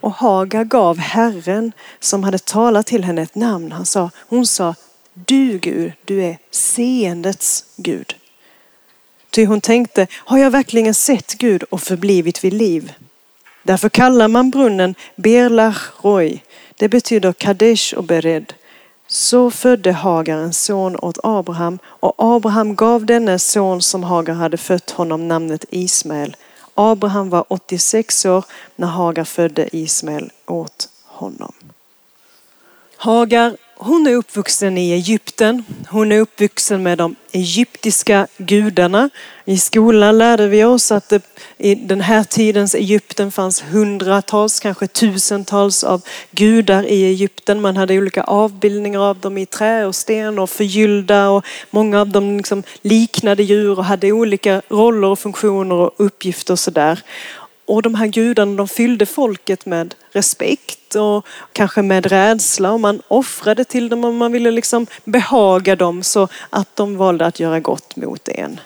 Och 0.00 0.12
Haga 0.12 0.64
gav 0.64 0.98
Herren 0.98 1.72
som 2.00 2.24
hade 2.24 2.38
talat 2.38 2.86
till 2.86 3.04
henne 3.04 3.22
ett 3.22 3.34
namn. 3.34 3.72
Han 3.72 3.86
sa, 3.86 4.10
hon 4.28 4.46
sa, 4.46 4.74
du 5.14 5.58
Gud, 5.58 5.92
du 6.04 6.22
är 6.22 6.38
seendets 6.50 7.64
Gud. 7.76 8.16
Ty 9.30 9.46
hon 9.46 9.60
tänkte, 9.60 10.06
har 10.12 10.38
jag 10.38 10.50
verkligen 10.50 10.94
sett 10.94 11.34
Gud 11.34 11.62
och 11.62 11.80
förblivit 11.80 12.44
vid 12.44 12.52
liv? 12.52 12.92
Därför 13.62 13.88
kallar 13.88 14.28
man 14.28 14.50
brunnen 14.50 14.94
Berlach 15.16 15.90
Roy. 16.02 16.42
Det 16.76 16.88
betyder 16.88 17.32
Kadesh 17.32 17.94
och 17.94 18.04
Bered. 18.04 18.52
Så 19.06 19.50
födde 19.50 19.92
Hagar 19.92 20.38
en 20.38 20.52
son 20.52 20.96
åt 20.96 21.18
Abraham 21.22 21.78
och 21.84 22.14
Abraham 22.18 22.74
gav 22.74 23.06
denne 23.06 23.38
son 23.38 23.82
som 23.82 24.02
Hagar 24.02 24.34
hade 24.34 24.56
fött 24.56 24.90
honom 24.90 25.28
namnet 25.28 25.64
Ismael. 25.70 26.36
Abraham 26.74 27.30
var 27.30 27.44
86 27.48 28.24
år 28.24 28.44
när 28.76 28.86
Hagar 28.86 29.24
födde 29.24 29.76
Ismael 29.76 30.30
åt 30.46 30.88
honom. 31.06 31.52
Hagar 32.96 33.56
hon 33.84 34.06
är 34.06 34.14
uppvuxen 34.14 34.78
i 34.78 34.92
Egypten. 34.92 35.64
Hon 35.88 36.12
är 36.12 36.20
uppvuxen 36.20 36.82
med 36.82 36.98
de 36.98 37.16
egyptiska 37.32 38.26
gudarna. 38.36 39.10
I 39.44 39.58
skolan 39.58 40.18
lärde 40.18 40.48
vi 40.48 40.64
oss 40.64 40.92
att 40.92 41.08
det, 41.08 41.22
i 41.58 41.74
den 41.74 42.00
här 42.00 42.24
tidens 42.24 42.74
Egypten 42.74 43.32
fanns 43.32 43.62
hundratals, 43.62 44.60
kanske 44.60 44.86
tusentals 44.86 45.84
av 45.84 46.02
gudar 46.30 46.82
i 46.86 47.04
Egypten. 47.04 47.60
Man 47.60 47.76
hade 47.76 47.98
olika 47.98 48.22
avbildningar 48.22 49.00
av 49.00 49.18
dem 49.18 49.38
i 49.38 49.46
trä 49.46 49.86
och 49.86 49.94
sten 49.94 50.38
och 50.38 50.50
förgyllda 50.50 51.28
och 51.28 51.44
många 51.70 52.00
av 52.00 52.08
dem 52.08 52.36
liksom 52.36 52.62
liknade 52.82 53.42
djur 53.42 53.78
och 53.78 53.84
hade 53.84 54.12
olika 54.12 54.62
roller 54.68 55.08
och 55.08 55.18
funktioner 55.18 55.74
och 55.74 55.94
uppgifter 55.96 56.52
och 56.52 56.58
sådär. 56.58 57.02
Och 57.66 57.82
de 57.82 57.94
här 57.94 58.06
gudarna 58.06 58.56
de 58.56 58.68
fyllde 58.68 59.06
folket 59.06 59.66
med 59.66 59.94
respekt 60.10 60.94
och 60.94 61.26
kanske 61.52 61.82
med 61.82 62.06
rädsla 62.06 62.72
och 62.72 62.80
man 62.80 63.02
offrade 63.08 63.64
till 63.64 63.88
dem 63.88 64.04
och 64.04 64.14
man 64.14 64.32
ville 64.32 64.50
liksom 64.50 64.86
behaga 65.04 65.76
dem 65.76 66.02
så 66.02 66.28
att 66.50 66.76
de 66.76 66.96
valde 66.96 67.26
att 67.26 67.40
göra 67.40 67.60
gott 67.60 67.96
mot 67.96 68.28
en. 68.28 68.60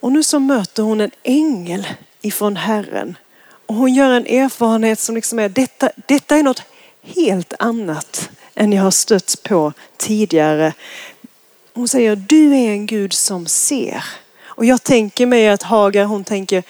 Och 0.00 0.12
nu 0.12 0.22
så 0.22 0.38
möter 0.38 0.82
hon 0.82 1.00
en 1.00 1.10
ängel 1.22 1.86
ifrån 2.20 2.56
Herren 2.56 3.16
och 3.66 3.74
hon 3.74 3.94
gör 3.94 4.10
en 4.10 4.26
erfarenhet 4.26 5.00
som 5.00 5.14
liksom 5.14 5.38
är 5.38 5.48
detta, 5.48 5.90
detta 6.06 6.36
är 6.36 6.42
något 6.42 6.62
helt 7.02 7.54
annat 7.58 8.30
än 8.54 8.72
jag 8.72 8.82
har 8.82 8.90
stött 8.90 9.42
på 9.42 9.72
tidigare. 9.96 10.72
Hon 11.74 11.88
säger 11.88 12.16
du 12.16 12.54
är 12.54 12.70
en 12.70 12.86
Gud 12.86 13.12
som 13.12 13.46
ser. 13.46 14.04
Och 14.44 14.64
jag 14.64 14.82
tänker 14.82 15.26
mig 15.26 15.48
att 15.48 15.62
Hagar 15.62 16.04
hon 16.04 16.24
tänker 16.24 16.62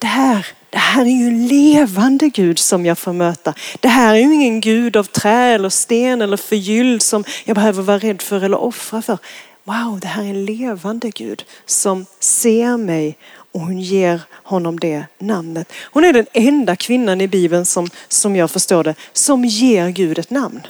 det 0.00 0.06
här, 0.06 0.46
det 0.70 0.78
här 0.78 1.02
är 1.02 1.10
ju 1.10 1.26
en 1.26 1.46
levande 1.46 2.28
Gud 2.28 2.58
som 2.58 2.86
jag 2.86 2.98
får 2.98 3.12
möta. 3.12 3.54
Det 3.80 3.88
här 3.88 4.14
är 4.14 4.18
ju 4.18 4.34
ingen 4.34 4.60
Gud 4.60 4.96
av 4.96 5.04
trä 5.04 5.54
eller 5.54 5.68
sten 5.68 6.22
eller 6.22 6.36
förgylld 6.36 7.02
som 7.02 7.24
jag 7.44 7.54
behöver 7.54 7.82
vara 7.82 7.98
rädd 7.98 8.22
för 8.22 8.44
eller 8.44 8.60
offra 8.60 9.02
för. 9.02 9.18
wow, 9.64 10.00
det 10.00 10.08
här 10.08 10.22
är 10.22 10.28
en 10.28 10.44
levande 10.44 11.10
Gud 11.10 11.44
som 11.66 12.06
ser 12.20 12.76
mig 12.76 13.16
och 13.52 13.60
hon 13.60 13.80
ger 13.80 14.20
honom 14.32 14.80
det 14.80 15.04
namnet. 15.18 15.72
Hon 15.82 16.04
är 16.04 16.12
den 16.12 16.26
enda 16.32 16.76
kvinnan 16.76 17.20
i 17.20 17.28
Bibeln 17.28 17.66
som, 17.66 17.90
som 18.08 18.36
jag 18.36 18.50
förstår 18.50 18.84
det, 18.84 18.94
som 19.12 19.44
ger 19.44 19.88
Gud 19.88 20.18
ett 20.18 20.30
namn. 20.30 20.60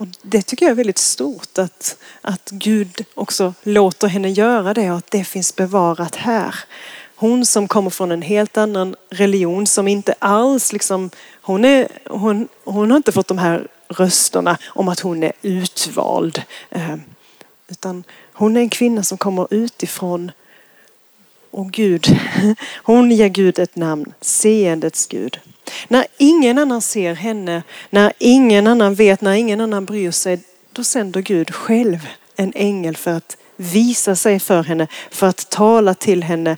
Och 0.00 0.06
det 0.22 0.42
tycker 0.42 0.66
jag 0.66 0.70
är 0.70 0.76
väldigt 0.76 0.98
stort 0.98 1.58
att, 1.58 1.96
att 2.20 2.50
Gud 2.50 3.04
också 3.14 3.54
låter 3.62 4.08
henne 4.08 4.30
göra 4.30 4.74
det 4.74 4.90
och 4.90 4.98
att 4.98 5.10
det 5.10 5.24
finns 5.24 5.56
bevarat 5.56 6.16
här. 6.16 6.54
Hon 7.20 7.46
som 7.46 7.68
kommer 7.68 7.90
från 7.90 8.12
en 8.12 8.22
helt 8.22 8.56
annan 8.56 8.96
religion 9.10 9.66
som 9.66 9.88
inte 9.88 10.14
alls 10.18 10.72
liksom, 10.72 11.10
hon, 11.42 11.64
är, 11.64 11.88
hon, 12.04 12.48
hon 12.64 12.90
har 12.90 12.96
inte 12.96 13.12
fått 13.12 13.28
de 13.28 13.38
här 13.38 13.68
rösterna 13.88 14.58
om 14.66 14.88
att 14.88 15.00
hon 15.00 15.22
är 15.22 15.32
utvald. 15.42 16.42
Eh, 16.70 16.96
utan 17.68 18.04
hon 18.32 18.56
är 18.56 18.60
en 18.60 18.68
kvinna 18.68 19.02
som 19.02 19.18
kommer 19.18 19.46
utifrån 19.50 20.32
och 21.50 21.70
Gud, 21.72 22.06
hon 22.82 23.10
ger 23.10 23.28
Gud 23.28 23.58
ett 23.58 23.76
namn, 23.76 24.12
seendets 24.20 25.06
Gud. 25.06 25.38
När 25.88 26.06
ingen 26.18 26.58
annan 26.58 26.82
ser 26.82 27.14
henne, 27.14 27.62
när 27.90 28.12
ingen 28.18 28.66
annan 28.66 28.94
vet, 28.94 29.20
när 29.20 29.34
ingen 29.34 29.60
annan 29.60 29.84
bryr 29.84 30.10
sig, 30.10 30.40
då 30.72 30.84
sänder 30.84 31.20
Gud 31.20 31.54
själv 31.54 32.08
en 32.36 32.52
ängel 32.54 32.96
för 32.96 33.10
att 33.10 33.36
visa 33.56 34.16
sig 34.16 34.40
för 34.40 34.62
henne, 34.62 34.86
för 35.10 35.26
att 35.26 35.50
tala 35.50 35.94
till 35.94 36.22
henne 36.22 36.56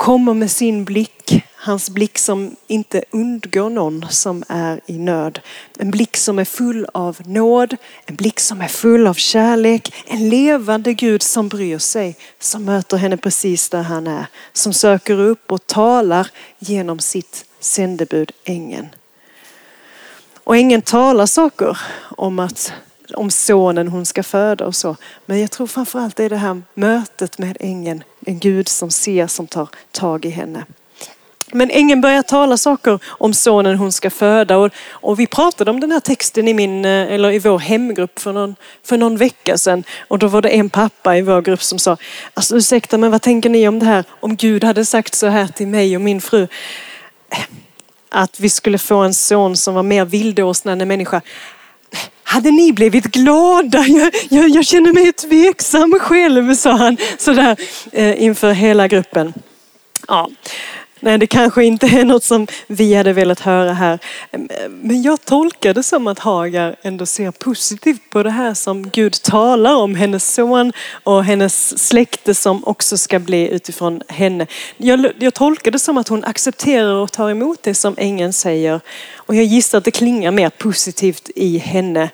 kommer 0.00 0.34
med 0.34 0.50
sin 0.50 0.84
blick, 0.84 1.44
hans 1.54 1.90
blick 1.90 2.18
som 2.18 2.56
inte 2.66 3.04
undgår 3.10 3.70
någon 3.70 4.06
som 4.10 4.44
är 4.48 4.80
i 4.86 4.98
nöd. 4.98 5.40
En 5.78 5.90
blick 5.90 6.16
som 6.16 6.38
är 6.38 6.44
full 6.44 6.86
av 6.94 7.18
nåd, 7.24 7.76
en 8.06 8.16
blick 8.16 8.40
som 8.40 8.60
är 8.60 8.68
full 8.68 9.06
av 9.06 9.14
kärlek, 9.14 9.94
en 10.06 10.28
levande 10.28 10.94
Gud 10.94 11.22
som 11.22 11.48
bryr 11.48 11.78
sig, 11.78 12.16
som 12.38 12.64
möter 12.64 12.96
henne 12.96 13.16
precis 13.16 13.68
där 13.68 13.82
han 13.82 14.06
är, 14.06 14.26
som 14.52 14.72
söker 14.72 15.20
upp 15.20 15.52
och 15.52 15.66
talar 15.66 16.30
genom 16.58 16.98
sitt 16.98 17.44
sändebud 17.60 18.32
ängeln. 18.44 18.88
Och 20.44 20.56
ängeln 20.56 20.82
talar 20.82 21.26
saker 21.26 21.78
om 22.16 22.38
att 22.38 22.72
om 23.14 23.30
sonen 23.30 23.88
hon 23.88 24.06
ska 24.06 24.22
föda 24.22 24.66
och 24.66 24.76
så. 24.76 24.96
Men 25.26 25.40
jag 25.40 25.50
tror 25.50 25.66
framförallt 25.66 26.16
det 26.16 26.24
är 26.24 26.30
det 26.30 26.36
här 26.36 26.62
mötet 26.74 27.38
med 27.38 27.56
ängeln. 27.60 28.04
En 28.26 28.38
Gud 28.38 28.68
som 28.68 28.90
ser, 28.90 29.26
som 29.26 29.46
tar 29.46 29.68
tag 29.92 30.24
i 30.24 30.30
henne. 30.30 30.64
Men 31.52 31.70
ängeln 31.70 32.00
börjar 32.00 32.22
tala 32.22 32.56
saker 32.56 32.98
om 33.06 33.34
sonen 33.34 33.76
hon 33.76 33.92
ska 33.92 34.10
föda 34.10 34.56
och, 34.56 34.72
och, 34.90 35.20
vi 35.20 35.26
pratade 35.26 35.70
om 35.70 35.80
den 35.80 35.92
här 35.92 36.00
texten 36.00 36.48
i, 36.48 36.54
min, 36.54 36.84
eh, 36.84 37.12
eller 37.12 37.32
i 37.32 37.38
vår 37.38 37.58
hemgrupp 37.58 38.18
för 38.18 38.32
någon, 38.32 38.56
för 38.84 38.96
någon 38.96 39.16
vecka 39.16 39.58
sedan. 39.58 39.84
Och 40.08 40.18
då 40.18 40.26
var 40.28 40.42
det 40.42 40.48
en 40.48 40.70
pappa 40.70 41.16
i 41.16 41.22
vår 41.22 41.42
grupp 41.42 41.62
som 41.62 41.78
sa, 41.78 41.96
alltså 42.34 42.56
ursäkta 42.56 42.98
men 42.98 43.10
vad 43.10 43.22
tänker 43.22 43.50
ni 43.50 43.68
om 43.68 43.78
det 43.78 43.86
här? 43.86 44.04
Om 44.20 44.36
Gud 44.36 44.64
hade 44.64 44.84
sagt 44.84 45.14
så 45.14 45.26
här 45.26 45.46
till 45.46 45.68
mig 45.68 45.96
och 45.96 46.02
min 46.02 46.20
fru, 46.20 46.42
eh, 47.32 47.38
att 48.08 48.40
vi 48.40 48.50
skulle 48.50 48.78
få 48.78 48.96
en 48.96 49.14
son 49.14 49.56
som 49.56 49.74
var 49.74 49.82
mer 49.82 50.04
vildåsna 50.04 50.72
än 50.72 50.80
en 50.80 50.88
människa. 50.88 51.20
Hade 52.30 52.50
ni 52.50 52.72
blivit 52.72 53.04
glada? 53.04 53.84
Jag, 53.86 54.14
jag, 54.30 54.48
jag 54.48 54.64
känner 54.64 54.92
mig 54.92 55.12
tveksam 55.12 55.98
själv, 56.00 56.54
sa 56.54 56.72
han 56.72 56.96
sådär 57.18 57.56
eh, 57.92 58.22
inför 58.22 58.52
hela 58.52 58.88
gruppen. 58.88 59.34
Ja. 60.08 60.30
Nej, 61.02 61.18
det 61.18 61.26
kanske 61.26 61.64
inte 61.64 61.86
är 61.86 62.04
något 62.04 62.24
som 62.24 62.46
vi 62.66 62.94
hade 62.94 63.12
velat 63.12 63.40
höra 63.40 63.72
här. 63.72 63.98
Men 64.68 65.02
jag 65.02 65.24
tolkar 65.24 65.74
det 65.74 65.82
som 65.82 66.06
att 66.06 66.18
Hagar 66.18 66.76
ändå 66.82 67.06
ser 67.06 67.30
positivt 67.30 68.10
på 68.10 68.22
det 68.22 68.30
här 68.30 68.54
som 68.54 68.90
Gud 68.90 69.22
talar 69.22 69.74
om 69.74 69.94
hennes 69.94 70.34
son 70.34 70.72
och 71.04 71.24
hennes 71.24 71.78
släkte 71.88 72.34
som 72.34 72.64
också 72.64 72.96
ska 72.96 73.18
bli 73.18 73.48
utifrån 73.48 74.02
henne. 74.08 74.46
Jag, 74.76 75.06
jag 75.18 75.34
tolkar 75.34 75.70
det 75.70 75.78
som 75.78 75.98
att 75.98 76.08
hon 76.08 76.24
accepterar 76.24 76.94
och 76.94 77.12
tar 77.12 77.30
emot 77.30 77.62
det 77.62 77.74
som 77.74 77.94
ängeln 77.98 78.32
säger. 78.32 78.80
Och 79.16 79.34
jag 79.34 79.44
gissar 79.44 79.78
att 79.78 79.84
det 79.84 79.90
klingar 79.90 80.30
mer 80.30 80.50
positivt 80.50 81.30
i 81.34 81.58
henne. 81.58 82.10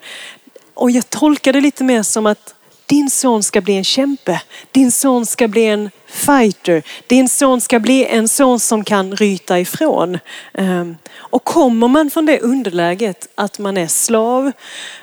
Och 0.73 0.91
jag 0.91 1.09
tolkar 1.09 1.53
det 1.53 1.61
lite 1.61 1.83
mer 1.83 2.03
som 2.03 2.25
att 2.25 2.53
din 2.87 3.09
son 3.09 3.43
ska 3.43 3.61
bli 3.61 3.77
en 3.77 3.83
kämpe. 3.83 4.41
Din 4.71 4.91
son 4.91 5.25
ska 5.25 5.47
bli 5.47 5.65
en 5.65 5.89
fighter. 6.07 6.83
Din 7.07 7.29
son 7.29 7.61
ska 7.61 7.79
bli 7.79 8.05
en 8.05 8.27
son 8.27 8.59
som 8.59 8.83
kan 8.83 9.15
ryta 9.15 9.59
ifrån. 9.59 10.19
Ehm, 10.53 10.97
och 11.15 11.43
kommer 11.43 11.87
man 11.87 12.09
från 12.09 12.25
det 12.25 12.39
underläget 12.39 13.27
att 13.35 13.59
man 13.59 13.77
är 13.77 13.87
slav, 13.87 14.51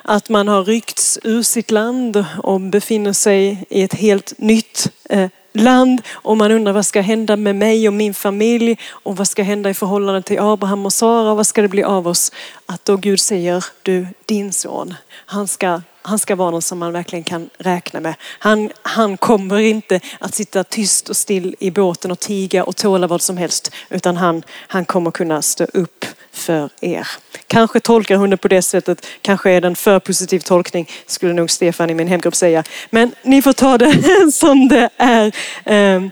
att 0.01 0.29
man 0.29 0.47
har 0.47 0.63
ryckts 0.63 1.19
ur 1.23 1.43
sitt 1.43 1.71
land 1.71 2.25
och 2.43 2.61
befinner 2.61 3.13
sig 3.13 3.65
i 3.69 3.81
ett 3.81 3.93
helt 3.93 4.33
nytt 4.37 4.91
eh, 5.09 5.29
land 5.53 6.01
och 6.11 6.37
man 6.37 6.51
undrar 6.51 6.73
vad 6.73 6.85
ska 6.85 7.01
hända 7.01 7.35
med 7.35 7.55
mig 7.55 7.87
och 7.87 7.93
min 7.93 8.13
familj 8.13 8.77
och 8.89 9.17
vad 9.17 9.27
ska 9.27 9.43
hända 9.43 9.69
i 9.69 9.73
förhållande 9.73 10.21
till 10.21 10.39
Abraham 10.39 10.85
och 10.85 10.93
Sara 10.93 11.31
och 11.31 11.37
vad 11.37 11.47
ska 11.47 11.61
det 11.61 11.67
bli 11.67 11.83
av 11.83 12.07
oss? 12.07 12.31
Att 12.65 12.85
då 12.85 12.97
Gud 12.97 13.19
säger, 13.19 13.65
du 13.81 14.07
din 14.25 14.53
son, 14.53 14.93
han 15.25 15.47
ska 15.47 15.81
han 16.07 16.19
ska 16.19 16.35
vara 16.35 16.51
någon 16.51 16.61
som 16.61 16.79
man 16.79 16.93
verkligen 16.93 17.23
kan 17.23 17.49
räkna 17.57 17.99
med. 17.99 18.15
Han, 18.21 18.71
han 18.81 19.17
kommer 19.17 19.59
inte 19.59 19.99
att 20.19 20.35
sitta 20.35 20.63
tyst 20.63 21.09
och 21.09 21.17
still 21.17 21.55
i 21.59 21.71
båten 21.71 22.11
och 22.11 22.19
tiga 22.19 22.63
och 22.63 22.75
tåla 22.75 23.07
vad 23.07 23.21
som 23.21 23.37
helst. 23.37 23.71
Utan 23.89 24.17
han, 24.17 24.43
han 24.49 24.85
kommer 24.85 25.11
kunna 25.11 25.41
stå 25.41 25.63
upp 25.63 26.05
för 26.31 26.69
er. 26.81 27.07
Kanske 27.47 27.79
tolkar 27.79 28.15
hon 28.15 28.29
det 28.29 28.37
på 28.37 28.47
det 28.47 28.61
sättet, 28.61 29.05
kanske 29.21 29.51
är 29.51 29.61
det 29.61 29.67
en 29.67 29.75
för 29.75 29.99
positiv 29.99 30.39
tolkning, 30.39 30.89
skulle 31.05 31.33
nog 31.33 31.51
Stefan 31.51 31.89
i 31.89 31.93
min 31.93 32.07
hemgrupp 32.07 32.35
säga. 32.35 32.63
Men 32.89 33.11
ni 33.23 33.41
får 33.41 33.53
ta 33.53 33.77
det 33.77 34.31
som 34.33 34.67
det 34.67 34.89
är. 34.97 35.35
Ehm, 35.65 36.11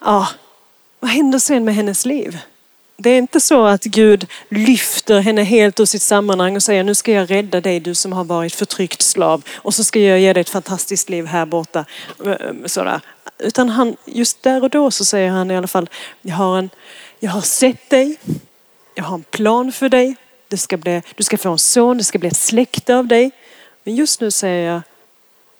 ja. 0.00 0.28
Vad 1.00 1.10
händer 1.10 1.38
sen 1.38 1.64
med 1.64 1.74
hennes 1.74 2.06
liv? 2.06 2.38
Det 2.96 3.10
är 3.10 3.18
inte 3.18 3.40
så 3.40 3.66
att 3.66 3.84
Gud 3.84 4.26
lyfter 4.48 5.20
henne 5.20 5.42
helt 5.42 5.80
ur 5.80 5.84
sitt 5.84 6.02
sammanhang 6.02 6.56
och 6.56 6.62
säger 6.62 6.84
nu 6.84 6.94
ska 6.94 7.12
jag 7.12 7.30
rädda 7.30 7.60
dig 7.60 7.80
du 7.80 7.94
som 7.94 8.12
har 8.12 8.24
varit 8.24 8.54
förtryckt 8.54 9.02
slav 9.02 9.42
och 9.54 9.74
så 9.74 9.84
ska 9.84 10.00
jag 10.00 10.20
ge 10.20 10.32
dig 10.32 10.40
ett 10.40 10.50
fantastiskt 10.50 11.08
liv 11.08 11.26
här 11.26 11.46
borta. 11.46 11.84
Ehm, 12.26 12.68
sådär. 12.68 13.00
Utan 13.38 13.68
han, 13.68 13.96
just 14.04 14.42
där 14.42 14.62
och 14.62 14.70
då 14.70 14.90
så 14.90 15.04
säger 15.04 15.30
han 15.30 15.50
i 15.50 15.56
alla 15.56 15.66
fall, 15.66 15.90
jag 16.22 16.34
har, 16.34 16.58
en, 16.58 16.70
jag 17.18 17.30
har 17.30 17.40
sett 17.40 17.90
dig, 17.90 18.16
jag 18.94 19.04
har 19.04 19.14
en 19.14 19.22
plan 19.22 19.72
för 19.72 19.88
dig, 19.88 20.16
det 20.48 20.56
ska 20.58 20.76
bli, 20.76 21.02
du 21.14 21.22
ska 21.22 21.38
få 21.38 21.50
en 21.50 21.58
son, 21.58 21.98
det 21.98 22.04
ska 22.04 22.18
bli 22.18 22.28
ett 22.28 22.36
släkte 22.36 22.96
av 22.96 23.06
dig. 23.06 23.30
Men 23.84 23.94
just 23.94 24.20
nu 24.20 24.30
säger 24.30 24.72
jag, 24.72 24.82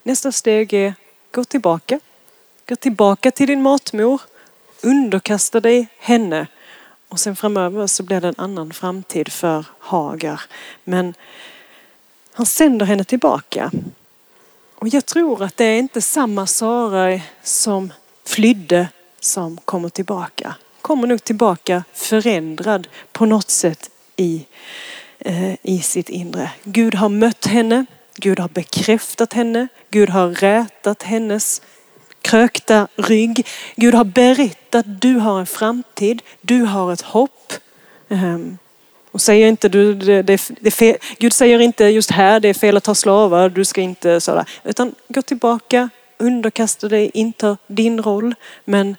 nästa 0.02 0.32
steg 0.32 0.72
är, 0.72 0.94
gå 1.32 1.44
tillbaka. 1.44 2.00
Gå 2.68 2.76
tillbaka 2.76 3.30
till 3.30 3.46
din 3.46 3.62
matmor, 3.62 4.20
underkasta 4.82 5.60
dig 5.60 5.88
henne 5.98 6.46
och 7.12 7.20
sen 7.20 7.37
framöver 7.37 7.87
så 7.87 8.03
blir 8.03 8.20
det 8.20 8.29
en 8.29 8.35
annan 8.38 8.72
framtid 8.72 9.33
för 9.33 9.64
Hagar. 9.79 10.42
Men 10.85 11.14
han 12.33 12.46
sänder 12.46 12.87
henne 12.87 13.05
tillbaka. 13.05 13.70
Och 14.75 14.88
jag 14.88 15.07
tror 15.07 15.42
att 15.42 15.57
det 15.57 15.64
är 15.64 15.79
inte 15.79 16.01
samma 16.01 16.46
Sara 16.46 17.20
som 17.42 17.92
flydde 18.25 18.88
som 19.20 19.57
kommer 19.57 19.88
tillbaka. 19.88 20.55
Kommer 20.81 21.07
nog 21.07 21.25
tillbaka 21.25 21.85
förändrad 21.92 22.88
på 23.12 23.27
något 23.27 23.51
sätt 23.51 23.90
i, 24.16 24.46
eh, 25.18 25.55
i 25.62 25.81
sitt 25.83 26.09
inre. 26.09 26.51
Gud 26.64 26.94
har 26.94 27.09
mött 27.09 27.46
henne. 27.46 27.87
Gud 28.14 28.38
har 28.38 28.48
bekräftat 28.48 29.33
henne. 29.33 29.68
Gud 29.90 30.11
har 30.11 30.29
rätat 30.29 31.03
hennes 31.03 31.62
krökta 32.22 32.88
rygg. 32.96 33.46
Gud 33.76 33.94
har 33.94 34.04
berättat, 34.04 34.85
du 35.00 35.14
har 35.14 35.40
en 35.40 35.46
framtid, 35.46 36.22
du 36.40 36.62
har 36.62 36.92
ett 36.92 37.02
hopp. 37.02 37.52
Ehm, 38.08 38.58
och 39.12 39.20
säger 39.20 39.48
inte, 39.48 39.68
du, 39.68 39.94
det, 39.94 40.22
det, 40.22 40.50
det 40.61 40.70
fel, 40.70 40.96
Gud 41.18 41.32
säger 41.32 41.58
inte 41.58 41.85
just 41.85 42.11
här, 42.11 42.40
det 42.40 42.48
är 42.48 42.54
fel 42.54 42.76
att 42.76 42.87
ha 42.87 42.94
slavar, 42.94 43.48
du 43.48 43.64
ska 43.64 43.80
inte 43.80 44.20
sådär. 44.20 44.44
Utan 44.64 44.94
gå 45.08 45.22
tillbaka, 45.22 45.90
underkasta 46.18 46.88
dig, 46.88 47.11
inta 47.14 47.56
din 47.66 48.02
roll. 48.02 48.35
Men 48.64 48.96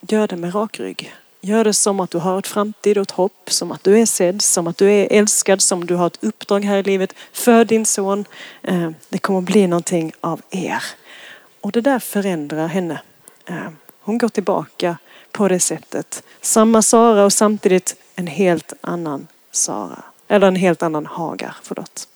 gör 0.00 0.28
det 0.28 0.36
med 0.36 0.54
rak 0.54 0.80
rygg. 0.80 1.14
Gör 1.40 1.64
det 1.64 1.72
som 1.72 2.00
att 2.00 2.10
du 2.10 2.18
har 2.18 2.38
ett 2.38 2.46
framtid 2.46 2.98
och 2.98 3.02
ett 3.02 3.10
hopp, 3.10 3.50
som 3.50 3.72
att 3.72 3.84
du 3.84 3.98
är 3.98 4.06
sedd, 4.06 4.42
som 4.42 4.66
att 4.66 4.78
du 4.78 4.90
är 4.90 5.08
älskad, 5.10 5.62
som 5.62 5.86
du 5.86 5.94
har 5.94 6.06
ett 6.06 6.24
uppdrag 6.24 6.64
här 6.64 6.78
i 6.78 6.82
livet 6.82 7.14
för 7.32 7.64
din 7.64 7.86
son. 7.86 8.24
Ehm, 8.62 8.94
det 9.08 9.18
kommer 9.18 9.40
bli 9.40 9.66
någonting 9.66 10.12
av 10.20 10.42
er. 10.50 10.82
Och 11.60 11.72
det 11.72 11.80
där 11.80 11.98
förändrar 11.98 12.66
henne. 12.66 13.00
Eh, 13.46 13.68
hon 14.00 14.18
går 14.18 14.28
tillbaka 14.28 14.96
på 15.32 15.48
det 15.48 15.60
sättet. 15.60 16.22
Samma 16.40 16.82
Sara 16.82 17.24
och 17.24 17.32
samtidigt 17.32 17.96
en 18.14 18.26
helt 18.26 18.72
annan 18.80 19.26
Sara. 19.50 20.02
Eller 20.28 20.46
en 20.46 20.56
helt 20.56 20.82
annan 20.82 21.06
Hagar, 21.06 21.56
förlåt. 21.62 22.08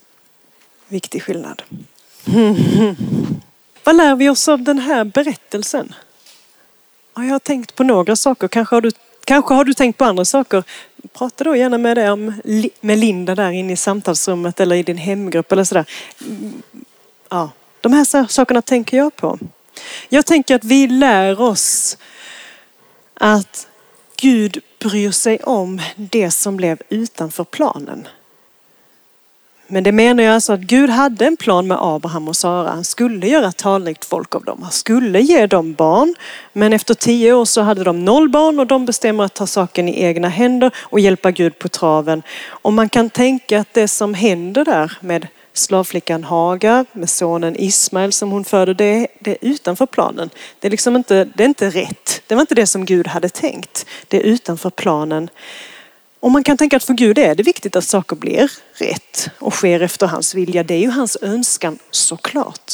Viktig 0.88 1.22
skillnad. 1.22 1.62
Vad 3.84 3.96
lär 3.96 4.16
vi 4.16 4.28
oss 4.28 4.48
av 4.48 4.62
den 4.62 4.78
här 4.78 5.04
berättelsen? 5.04 5.94
Jag 7.14 7.22
har 7.22 7.38
tänkt 7.38 7.74
på 7.74 7.84
några 7.84 8.16
saker. 8.16 8.48
Kanske 8.48 8.76
har 8.76 8.80
du, 8.80 8.90
kanske 9.24 9.54
har 9.54 9.64
du 9.64 9.74
tänkt 9.74 9.98
på 9.98 10.04
andra 10.04 10.24
saker. 10.24 10.64
Prata 11.12 11.44
då 11.44 11.56
gärna 11.56 11.78
med, 11.78 12.12
om, 12.12 12.34
med 12.80 12.98
Linda 12.98 13.34
där 13.34 13.50
inne 13.50 13.72
i 13.72 13.76
samtalsrummet 13.76 14.60
eller 14.60 14.76
i 14.76 14.82
din 14.82 14.96
hemgrupp 14.96 15.52
eller 15.52 15.64
sådär. 15.64 15.84
Mm, 16.20 16.62
ja, 17.28 17.50
de 17.82 17.92
här 17.92 18.26
sakerna 18.26 18.62
tänker 18.62 18.96
jag 18.96 19.16
på. 19.16 19.38
Jag 20.08 20.26
tänker 20.26 20.54
att 20.54 20.64
vi 20.64 20.88
lär 20.88 21.40
oss 21.40 21.96
att 23.14 23.66
Gud 24.16 24.58
bryr 24.78 25.10
sig 25.10 25.38
om 25.38 25.80
det 25.96 26.30
som 26.30 26.56
blev 26.56 26.78
utanför 26.88 27.44
planen. 27.44 28.08
Men 29.66 29.84
det 29.84 29.92
menar 29.92 30.22
jag 30.22 30.34
alltså 30.34 30.52
att 30.52 30.60
Gud 30.60 30.90
hade 30.90 31.26
en 31.26 31.36
plan 31.36 31.66
med 31.66 31.78
Abraham 31.80 32.28
och 32.28 32.36
Sara. 32.36 32.70
Han 32.70 32.84
skulle 32.84 33.28
göra 33.28 33.52
talrikt 33.52 34.04
folk 34.04 34.34
av 34.34 34.44
dem. 34.44 34.62
Han 34.62 34.72
skulle 34.72 35.20
ge 35.20 35.46
dem 35.46 35.74
barn. 35.74 36.14
Men 36.52 36.72
efter 36.72 36.94
tio 36.94 37.32
år 37.32 37.44
så 37.44 37.60
hade 37.60 37.84
de 37.84 38.04
noll 38.04 38.28
barn 38.28 38.60
och 38.60 38.66
de 38.66 38.86
bestämmer 38.86 39.24
att 39.24 39.34
ta 39.34 39.46
saken 39.46 39.88
i 39.88 40.02
egna 40.02 40.28
händer 40.28 40.70
och 40.76 41.00
hjälpa 41.00 41.30
Gud 41.30 41.58
på 41.58 41.68
traven. 41.68 42.22
Och 42.46 42.72
man 42.72 42.88
kan 42.88 43.10
tänka 43.10 43.60
att 43.60 43.74
det 43.74 43.88
som 43.88 44.14
händer 44.14 44.64
där 44.64 44.98
med 45.00 45.26
slavflickan 45.52 46.24
Hagar 46.24 46.86
med 46.92 47.10
sonen 47.10 47.56
Ismael 47.56 48.12
som 48.12 48.30
hon 48.30 48.44
föder. 48.44 48.74
det, 48.74 49.06
det 49.18 49.30
är 49.30 49.38
utanför 49.40 49.86
planen. 49.86 50.30
Det 50.58 50.68
är, 50.68 50.70
liksom 50.70 50.96
inte, 50.96 51.24
det 51.24 51.42
är 51.42 51.48
inte 51.48 51.70
rätt. 51.70 52.22
Det 52.26 52.34
var 52.34 52.40
inte 52.40 52.54
det 52.54 52.66
som 52.66 52.84
Gud 52.84 53.06
hade 53.06 53.28
tänkt. 53.28 53.86
Det 54.08 54.16
är 54.16 54.22
utanför 54.22 54.70
planen. 54.70 55.30
Och 56.20 56.30
man 56.30 56.44
kan 56.44 56.56
tänka 56.56 56.76
att 56.76 56.84
för 56.84 56.94
Gud 56.94 57.18
är 57.18 57.34
det 57.34 57.42
viktigt 57.42 57.76
att 57.76 57.84
saker 57.84 58.16
blir 58.16 58.52
rätt 58.74 59.30
och 59.38 59.52
sker 59.52 59.80
efter 59.80 60.06
hans 60.06 60.34
vilja. 60.34 60.62
Det 60.62 60.74
är 60.74 60.78
ju 60.78 60.90
hans 60.90 61.16
önskan 61.22 61.78
såklart. 61.90 62.72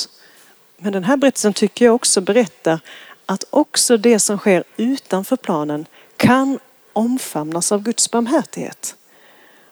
Men 0.78 0.92
den 0.92 1.04
här 1.04 1.16
berättelsen 1.16 1.52
tycker 1.52 1.84
jag 1.84 1.94
också 1.94 2.20
berättar 2.20 2.80
att 3.26 3.44
också 3.50 3.96
det 3.96 4.18
som 4.18 4.38
sker 4.38 4.64
utanför 4.76 5.36
planen 5.36 5.86
kan 6.16 6.58
omfamnas 6.92 7.72
av 7.72 7.82
Guds 7.82 8.10
barmhärtighet. 8.10 8.94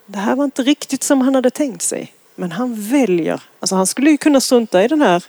Det 0.07 0.19
här 0.19 0.37
var 0.37 0.45
inte 0.45 0.63
riktigt 0.63 1.03
som 1.03 1.21
han 1.21 1.35
hade 1.35 1.51
tänkt 1.51 1.83
sig. 1.83 2.16
Men 2.37 2.53
han 2.53 2.75
väljer, 2.75 3.43
alltså 3.61 3.77
han 3.77 3.87
skulle 3.87 4.11
ju 4.11 4.17
kunna 4.17 4.41
strunta 4.41 4.85
i 4.85 4.89
den 4.89 5.01
här 5.01 5.25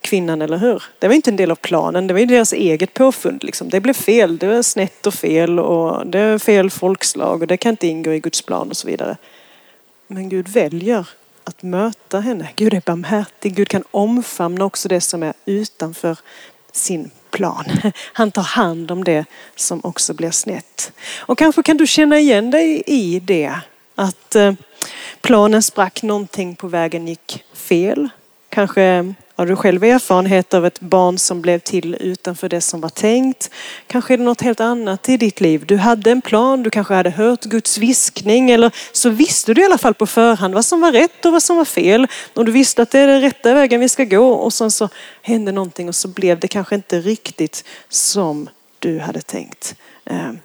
kvinnan, 0.00 0.42
eller 0.42 0.58
hur? 0.58 0.82
Det 0.98 1.08
var 1.08 1.14
inte 1.14 1.30
en 1.30 1.36
del 1.36 1.50
av 1.50 1.54
planen, 1.54 2.06
det 2.06 2.14
var 2.14 2.20
ju 2.20 2.26
deras 2.26 2.52
eget 2.52 2.94
påfund. 2.94 3.44
Liksom. 3.44 3.68
Det 3.68 3.80
blev 3.80 3.94
fel, 3.94 4.38
det 4.38 4.46
var 4.46 4.62
snett 4.62 5.06
och 5.06 5.14
fel 5.14 5.58
och 5.58 6.06
det 6.06 6.18
är 6.18 6.38
fel 6.38 6.70
folkslag 6.70 7.42
och 7.42 7.46
det 7.46 7.56
kan 7.56 7.70
inte 7.70 7.86
ingå 7.86 8.12
i 8.12 8.20
Guds 8.20 8.42
plan 8.42 8.68
och 8.68 8.76
så 8.76 8.86
vidare. 8.86 9.16
Men 10.06 10.28
Gud 10.28 10.48
väljer 10.48 11.08
att 11.44 11.62
möta 11.62 12.20
henne. 12.20 12.48
Gud 12.56 12.74
är 12.74 12.82
barmhärtig, 12.86 13.54
Gud 13.54 13.68
kan 13.68 13.84
omfamna 13.90 14.64
också 14.64 14.88
det 14.88 15.00
som 15.00 15.22
är 15.22 15.32
utanför 15.44 16.16
sin 16.72 17.10
plan. 17.30 17.64
Han 18.12 18.30
tar 18.30 18.42
hand 18.42 18.90
om 18.90 19.04
det 19.04 19.24
som 19.56 19.80
också 19.84 20.14
blir 20.14 20.30
snett. 20.30 20.92
Och 21.18 21.38
kanske 21.38 21.62
kan 21.62 21.76
du 21.76 21.86
känna 21.86 22.18
igen 22.18 22.50
dig 22.50 22.82
i 22.86 23.20
det. 23.20 23.60
Att 23.94 24.34
eh, 24.34 24.52
planen 25.28 25.62
sprack, 25.62 26.02
någonting 26.02 26.56
på 26.56 26.68
vägen 26.68 27.08
gick 27.08 27.44
fel. 27.54 28.08
Kanske 28.48 29.14
har 29.36 29.46
du 29.46 29.56
själv 29.56 29.84
erfarenhet 29.84 30.54
av 30.54 30.66
ett 30.66 30.80
barn 30.80 31.18
som 31.18 31.42
blev 31.42 31.58
till 31.58 31.96
utanför 32.00 32.48
det 32.48 32.60
som 32.60 32.80
var 32.80 32.88
tänkt? 32.88 33.50
Kanske 33.86 34.14
är 34.14 34.18
det 34.18 34.24
något 34.24 34.40
helt 34.40 34.60
annat 34.60 35.08
i 35.08 35.16
ditt 35.16 35.40
liv. 35.40 35.66
Du 35.66 35.76
hade 35.76 36.10
en 36.10 36.22
plan, 36.22 36.62
du 36.62 36.70
kanske 36.70 36.94
hade 36.94 37.10
hört 37.10 37.44
Guds 37.44 37.78
viskning 37.78 38.50
eller 38.50 38.70
så 38.92 39.10
visste 39.10 39.54
du 39.54 39.62
i 39.62 39.64
alla 39.64 39.78
fall 39.78 39.94
på 39.94 40.06
förhand 40.06 40.54
vad 40.54 40.64
som 40.64 40.80
var 40.80 40.92
rätt 40.92 41.24
och 41.24 41.32
vad 41.32 41.42
som 41.42 41.56
var 41.56 41.64
fel. 41.64 42.06
Och 42.34 42.44
du 42.44 42.52
visste 42.52 42.82
att 42.82 42.90
det 42.90 42.98
är 42.98 43.06
den 43.06 43.20
rätta 43.20 43.54
vägen 43.54 43.80
vi 43.80 43.88
ska 43.88 44.04
gå 44.04 44.30
och 44.30 44.52
sen 44.52 44.70
så 44.70 44.88
hände 45.22 45.52
någonting 45.52 45.88
och 45.88 45.94
så 45.94 46.08
blev 46.08 46.40
det 46.40 46.48
kanske 46.48 46.74
inte 46.74 47.00
riktigt 47.00 47.64
som 47.88 48.48
du 48.78 48.98
hade 48.98 49.20
tänkt. 49.20 49.74
Ehm, 50.04 50.38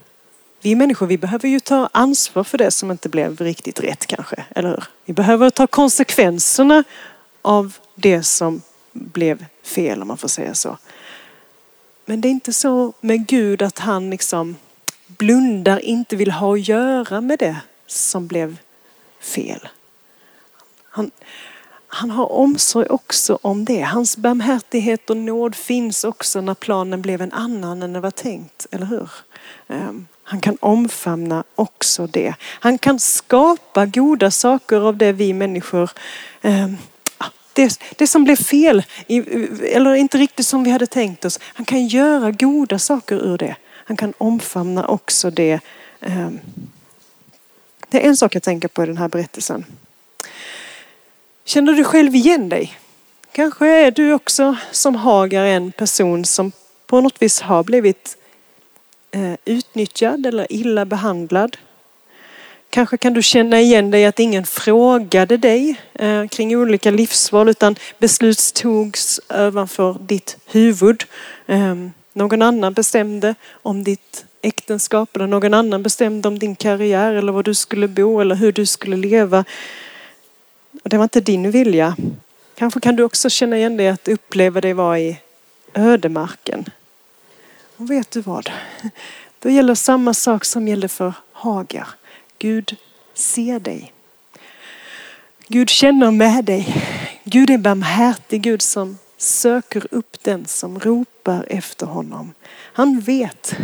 vi 0.63 0.75
människor 0.75 1.07
vi 1.07 1.17
behöver 1.17 1.49
ju 1.49 1.59
ta 1.59 1.89
ansvar 1.91 2.43
för 2.43 2.57
det 2.57 2.71
som 2.71 2.91
inte 2.91 3.09
blev 3.09 3.41
riktigt 3.41 3.79
rätt 3.79 4.05
kanske, 4.05 4.45
eller 4.55 4.69
hur? 4.69 4.83
Vi 5.05 5.13
behöver 5.13 5.49
ta 5.49 5.67
konsekvenserna 5.67 6.83
av 7.41 7.77
det 7.95 8.23
som 8.23 8.61
blev 8.91 9.45
fel 9.63 10.01
om 10.01 10.07
man 10.07 10.17
får 10.17 10.27
säga 10.27 10.53
så. 10.53 10.77
Men 12.05 12.21
det 12.21 12.27
är 12.27 12.29
inte 12.29 12.53
så 12.53 12.93
med 13.01 13.27
Gud 13.27 13.61
att 13.61 13.79
han 13.79 14.09
liksom 14.09 14.55
blundar, 15.07 15.79
inte 15.79 16.15
vill 16.15 16.31
ha 16.31 16.53
att 16.53 16.67
göra 16.67 17.21
med 17.21 17.39
det 17.39 17.57
som 17.87 18.27
blev 18.27 18.57
fel. 19.19 19.67
Han, 20.89 21.11
han 21.87 22.11
har 22.11 22.31
omsorg 22.31 22.87
också 22.89 23.39
om 23.41 23.65
det. 23.65 23.81
Hans 23.81 24.17
barmhärtighet 24.17 25.09
och 25.09 25.17
nåd 25.17 25.55
finns 25.55 26.03
också 26.03 26.41
när 26.41 26.53
planen 26.53 27.01
blev 27.01 27.21
en 27.21 27.33
annan 27.33 27.83
än 27.83 27.93
det 27.93 27.99
var 27.99 28.11
tänkt, 28.11 28.67
eller 28.71 28.85
hur? 28.85 29.09
Ehm, 29.67 30.07
han 30.23 30.41
kan 30.41 30.57
omfamna 30.59 31.43
också 31.55 32.07
det. 32.07 32.33
Han 32.41 32.77
kan 32.77 32.99
skapa 32.99 33.85
goda 33.85 34.31
saker 34.31 34.87
av 34.87 34.97
det 34.97 35.11
vi 35.11 35.33
människor 35.33 35.89
ehm, 36.41 36.77
ah, 37.17 37.29
det, 37.53 37.79
det 37.95 38.07
som 38.07 38.23
blev 38.23 38.35
fel, 38.35 38.83
eller 39.61 39.93
inte 39.93 40.17
riktigt 40.17 40.45
som 40.45 40.63
vi 40.63 40.71
hade 40.71 40.87
tänkt 40.87 41.25
oss. 41.25 41.39
Han 41.43 41.65
kan 41.65 41.87
göra 41.87 42.31
goda 42.31 42.79
saker 42.79 43.15
ur 43.15 43.37
det. 43.37 43.55
Han 43.85 43.97
kan 43.97 44.13
omfamna 44.17 44.87
också 44.87 45.29
det. 45.29 45.59
Ehm. 46.01 46.39
Det 47.89 48.05
är 48.05 48.09
en 48.09 48.17
sak 48.17 48.35
jag 48.35 48.43
tänker 48.43 48.67
på 48.67 48.83
i 48.83 48.85
den 48.85 48.97
här 48.97 49.07
berättelsen. 49.07 49.65
Känner 51.45 51.73
du 51.73 51.83
själv 51.83 52.15
igen 52.15 52.49
dig? 52.49 52.77
Kanske 53.31 53.67
är 53.67 53.91
du 53.91 54.13
också 54.13 54.55
som 54.71 54.95
Hagar 54.95 55.45
en 55.45 55.71
person 55.71 56.25
som 56.25 56.51
på 56.87 57.01
något 57.01 57.21
vis 57.21 57.41
har 57.41 57.63
blivit 57.63 58.17
Eh, 59.15 59.35
utnyttjad 59.45 60.25
eller 60.25 60.47
illa 60.49 60.85
behandlad. 60.85 61.57
Kanske 62.69 62.97
kan 62.97 63.13
du 63.13 63.23
känna 63.23 63.61
igen 63.61 63.91
dig 63.91 64.05
att 64.05 64.19
ingen 64.19 64.45
frågade 64.45 65.37
dig 65.37 65.75
eh, 65.93 66.27
kring 66.27 66.57
olika 66.57 66.91
livsval 66.91 67.49
utan 67.49 67.75
beslut 67.99 68.53
togs 68.53 69.19
ovanför 69.29 69.97
ditt 69.99 70.37
huvud. 70.45 71.03
Ehm, 71.47 71.91
någon 72.13 72.41
annan 72.41 72.73
bestämde 72.73 73.35
om 73.51 73.83
ditt 73.83 74.25
äktenskap 74.41 75.15
eller 75.15 75.27
någon 75.27 75.53
annan 75.53 75.83
bestämde 75.83 76.27
om 76.27 76.39
din 76.39 76.55
karriär 76.55 77.13
eller 77.13 77.31
var 77.31 77.43
du 77.43 77.53
skulle 77.53 77.87
bo 77.87 78.19
eller 78.19 78.35
hur 78.35 78.51
du 78.51 78.65
skulle 78.65 78.97
leva. 78.97 79.45
Och 80.83 80.89
det 80.89 80.97
var 80.97 81.03
inte 81.03 81.21
din 81.21 81.51
vilja. 81.51 81.95
Kanske 82.55 82.79
kan 82.79 82.95
du 82.95 83.03
också 83.03 83.29
känna 83.29 83.57
igen 83.57 83.77
dig 83.77 83.87
att 83.87 84.07
uppleva 84.07 84.61
dig 84.61 84.73
vara 84.73 84.99
i 84.99 85.17
ödemarken. 85.73 86.65
Och 87.83 87.91
vet 87.91 88.11
du 88.11 88.21
vad? 88.21 88.51
Då 89.39 89.49
gäller 89.49 89.75
samma 89.75 90.13
sak 90.13 90.45
som 90.45 90.67
gällde 90.67 90.87
för 90.87 91.13
Hagar. 91.31 91.87
Gud 92.39 92.75
ser 93.13 93.59
dig. 93.59 93.93
Gud 95.47 95.69
känner 95.69 96.11
med 96.11 96.45
dig. 96.45 96.83
Gud 97.23 97.49
är 97.49 97.57
barmhärtig 97.57 98.41
Gud 98.41 98.61
som 98.61 98.97
söker 99.17 99.87
upp 99.91 100.23
den 100.23 100.45
som 100.45 100.79
ropar 100.79 101.45
efter 101.49 101.85
honom. 101.85 102.33
Han 102.73 102.99
vet. 102.99 103.55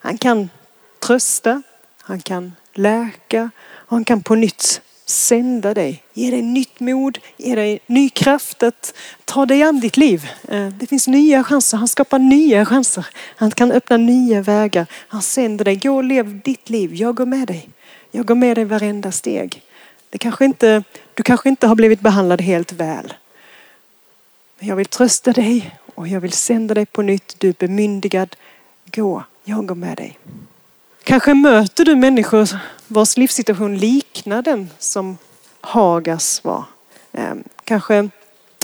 Han 0.00 0.18
kan 0.18 0.50
trösta, 0.98 1.62
han 1.98 2.20
kan 2.20 2.52
läka 2.72 3.50
han 3.66 4.04
kan 4.04 4.22
på 4.22 4.34
nytt 4.34 4.80
sända 5.06 5.74
dig, 5.74 6.02
ge 6.12 6.30
dig 6.30 6.42
nytt 6.42 6.80
mod, 6.80 7.18
ge 7.36 7.54
dig 7.54 7.80
ny 7.86 8.08
kraft 8.08 8.62
att 8.62 8.94
ta 9.24 9.46
dig 9.46 9.62
an 9.62 9.80
ditt 9.80 9.96
liv. 9.96 10.28
Eh, 10.48 10.68
det 10.68 10.86
finns 10.86 11.08
nya 11.08 11.44
chanser, 11.44 11.78
han 11.78 11.88
skapar 11.88 12.18
nya 12.18 12.66
chanser. 12.66 13.06
Han 13.36 13.50
kan 13.50 13.72
öppna 13.72 13.96
nya 13.96 14.42
vägar. 14.42 14.86
Han 15.08 15.22
sänder 15.22 15.64
dig, 15.64 15.76
gå 15.76 15.96
och 15.96 16.04
lev 16.04 16.40
ditt 16.40 16.70
liv, 16.70 16.94
jag 16.94 17.14
går 17.14 17.26
med 17.26 17.46
dig. 17.46 17.68
Jag 18.10 18.26
går 18.26 18.34
med 18.34 18.56
dig 18.56 18.64
varenda 18.64 19.12
steg. 19.12 19.62
Det 20.10 20.18
kanske 20.18 20.44
inte, 20.44 20.84
du 21.14 21.22
kanske 21.22 21.48
inte 21.48 21.66
har 21.66 21.74
blivit 21.74 22.00
behandlad 22.00 22.40
helt 22.40 22.72
väl. 22.72 23.12
Men 24.58 24.68
jag 24.68 24.76
vill 24.76 24.86
trösta 24.86 25.32
dig 25.32 25.76
och 25.94 26.08
jag 26.08 26.20
vill 26.20 26.32
sända 26.32 26.74
dig 26.74 26.86
på 26.86 27.02
nytt. 27.02 27.34
Du 27.38 27.48
är 27.48 27.54
bemyndigad. 27.58 28.36
Gå, 28.84 29.24
jag 29.44 29.66
går 29.66 29.74
med 29.74 29.96
dig. 29.96 30.18
Kanske 31.04 31.34
möter 31.34 31.84
du 31.84 31.96
människor 31.96 32.48
vars 32.88 33.16
livssituation 33.16 33.78
liknar 33.78 34.42
den 34.42 34.70
som 34.78 35.18
Hagas 35.60 36.44
var. 36.44 36.64
Ehm, 37.12 37.44
kanske 37.64 38.08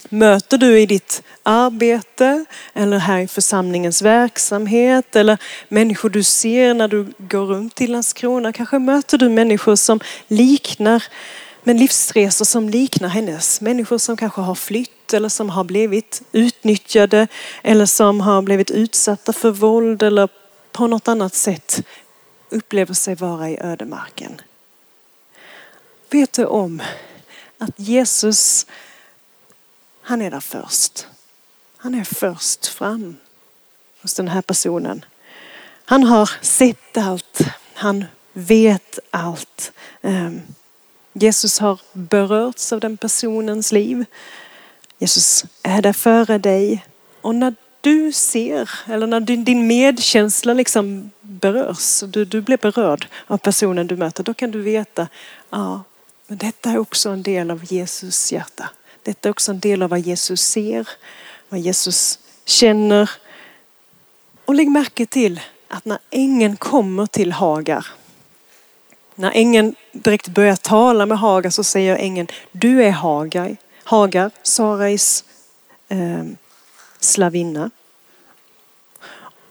möter 0.09 0.59
du 0.59 0.81
i 0.81 0.87
ditt 0.87 1.23
arbete 1.43 2.45
eller 2.75 2.99
här 2.99 3.19
i 3.19 3.27
församlingens 3.27 4.03
verksamhet 4.03 5.17
eller 5.17 5.39
människor 5.69 6.11
du 6.11 6.23
ser 6.23 6.75
när 6.75 6.89
du 6.89 7.13
går 7.19 7.47
runt 7.47 7.81
i 7.81 7.87
Landskrona. 7.87 8.53
Kanske 8.53 8.79
möter 8.79 9.19
du 9.19 9.29
människor 9.29 9.77
som 9.77 10.01
liknar, 10.29 11.05
med 11.65 11.77
livsresor 11.77 12.45
som 12.45 12.69
liknar 12.69 13.09
hennes. 13.09 13.61
Människor 13.61 13.99
som 13.99 14.17
kanske 14.17 14.41
har 14.41 14.55
flytt 14.55 15.15
eller 15.15 15.29
som 15.29 15.51
har 15.51 15.65
blivit 15.65 16.23
utnyttjade 16.33 17.29
eller 17.63 17.87
som 17.87 18.21
har 18.21 18.43
blivit 18.43 18.71
utsatta 18.71 19.33
för 19.33 19.51
våld 19.51 20.03
eller 20.03 20.29
på 20.73 20.87
något 20.87 21.09
annat 21.09 21.35
sätt 21.35 21.83
upplever 22.51 22.95
sig 22.95 23.15
vara 23.15 23.51
i 23.51 23.59
ödemarken. 23.61 24.41
Vet 26.11 26.33
du 26.33 26.45
om 26.47 26.83
att 27.59 27.79
Jesus 27.79 28.67
han 30.11 30.23
är 30.23 30.31
där 30.31 30.41
först. 30.41 31.07
Han 31.77 31.95
är 31.95 32.05
först 32.05 32.67
fram 32.67 33.17
hos 34.03 34.15
den 34.15 34.29
här 34.29 34.43
personen. 34.43 35.05
Han 35.85 36.05
har 36.05 36.31
sett 36.41 36.97
allt. 36.97 37.41
Han 37.75 38.05
vet 38.33 38.99
allt. 39.11 39.73
Ehm, 40.03 40.41
Jesus 41.13 41.59
har 41.59 41.81
berörts 41.93 42.73
av 42.73 42.81
den 42.81 42.97
personens 42.97 43.73
liv. 43.73 44.05
Jesus 44.99 45.45
är 45.63 45.83
där 45.83 45.93
före 45.93 46.39
dig. 46.39 46.87
Och 47.21 47.35
när 47.35 47.55
du 47.81 48.13
ser, 48.13 48.71
eller 48.87 49.07
när 49.07 49.21
din 49.21 49.67
medkänsla 49.67 50.55
liksom 50.55 51.11
berörs, 51.21 52.01
du, 52.01 52.25
du 52.25 52.41
blir 52.41 52.57
berörd 52.57 53.07
av 53.27 53.39
personen 53.39 53.87
du 53.87 53.97
möter, 53.97 54.25
då 54.25 54.35
kan 54.35 54.51
du 54.51 54.61
veta, 54.61 55.09
ja, 55.51 55.83
men 56.27 56.39
detta 56.39 56.71
är 56.71 56.79
också 56.79 57.11
en 57.11 57.23
del 57.23 57.51
av 57.51 57.73
Jesus 57.73 58.33
hjärta. 58.33 58.71
Detta 59.03 59.29
är 59.29 59.31
också 59.31 59.51
en 59.51 59.61
del 59.61 59.83
av 59.83 59.91
vad 59.91 60.01
Jesus 60.01 60.41
ser, 60.41 60.89
vad 61.49 61.61
Jesus 61.61 62.19
känner. 62.45 63.11
Och 64.45 64.55
lägg 64.55 64.71
märke 64.71 65.07
till 65.07 65.41
att 65.69 65.85
när 65.85 65.99
ängeln 66.11 66.57
kommer 66.57 67.07
till 67.07 67.33
Hagar, 67.33 67.87
när 69.15 69.31
ängeln 69.31 69.75
direkt 69.93 70.29
börjar 70.29 70.57
tala 70.57 71.07
med 71.07 71.19
Hagar 71.19 71.51
så 71.51 71.65
säger 71.65 71.97
ängeln, 71.97 72.29
du 72.53 72.85
är 72.85 72.91
Hagar, 72.91 73.57
Hagar 73.85 74.31
Sarais 74.43 75.25
eh, 75.89 76.25
slavinna. 77.01 77.71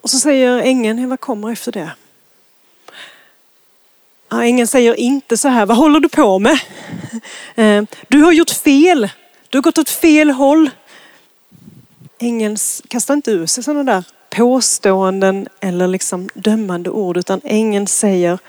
Och 0.01 0.09
så 0.09 0.19
säger 0.19 0.59
ängeln, 0.59 1.09
vad 1.09 1.19
kommer 1.19 1.51
efter 1.51 1.71
det? 1.71 1.91
Ja, 4.29 4.43
ängeln 4.43 4.67
säger 4.67 4.99
inte 4.99 5.37
så 5.37 5.47
här, 5.47 5.65
vad 5.65 5.77
håller 5.77 5.99
du 5.99 6.09
på 6.09 6.39
med? 6.39 6.59
Eh, 7.55 7.83
du 8.07 8.21
har 8.21 8.31
gjort 8.31 8.49
fel, 8.49 9.09
du 9.49 9.57
har 9.57 9.61
gått 9.61 9.77
åt 9.77 9.89
fel 9.89 10.29
håll. 10.29 10.69
Ängeln 12.19 12.57
kastar 12.87 13.13
inte 13.13 13.31
ur 13.31 13.45
sig 13.45 13.63
sådana 13.63 13.83
där 13.83 14.03
påståenden 14.29 15.47
eller 15.59 15.87
liksom 15.87 16.29
dömande 16.33 16.89
ord 16.89 17.17
utan 17.17 17.41
ängeln 17.43 17.87
säger 17.87 18.39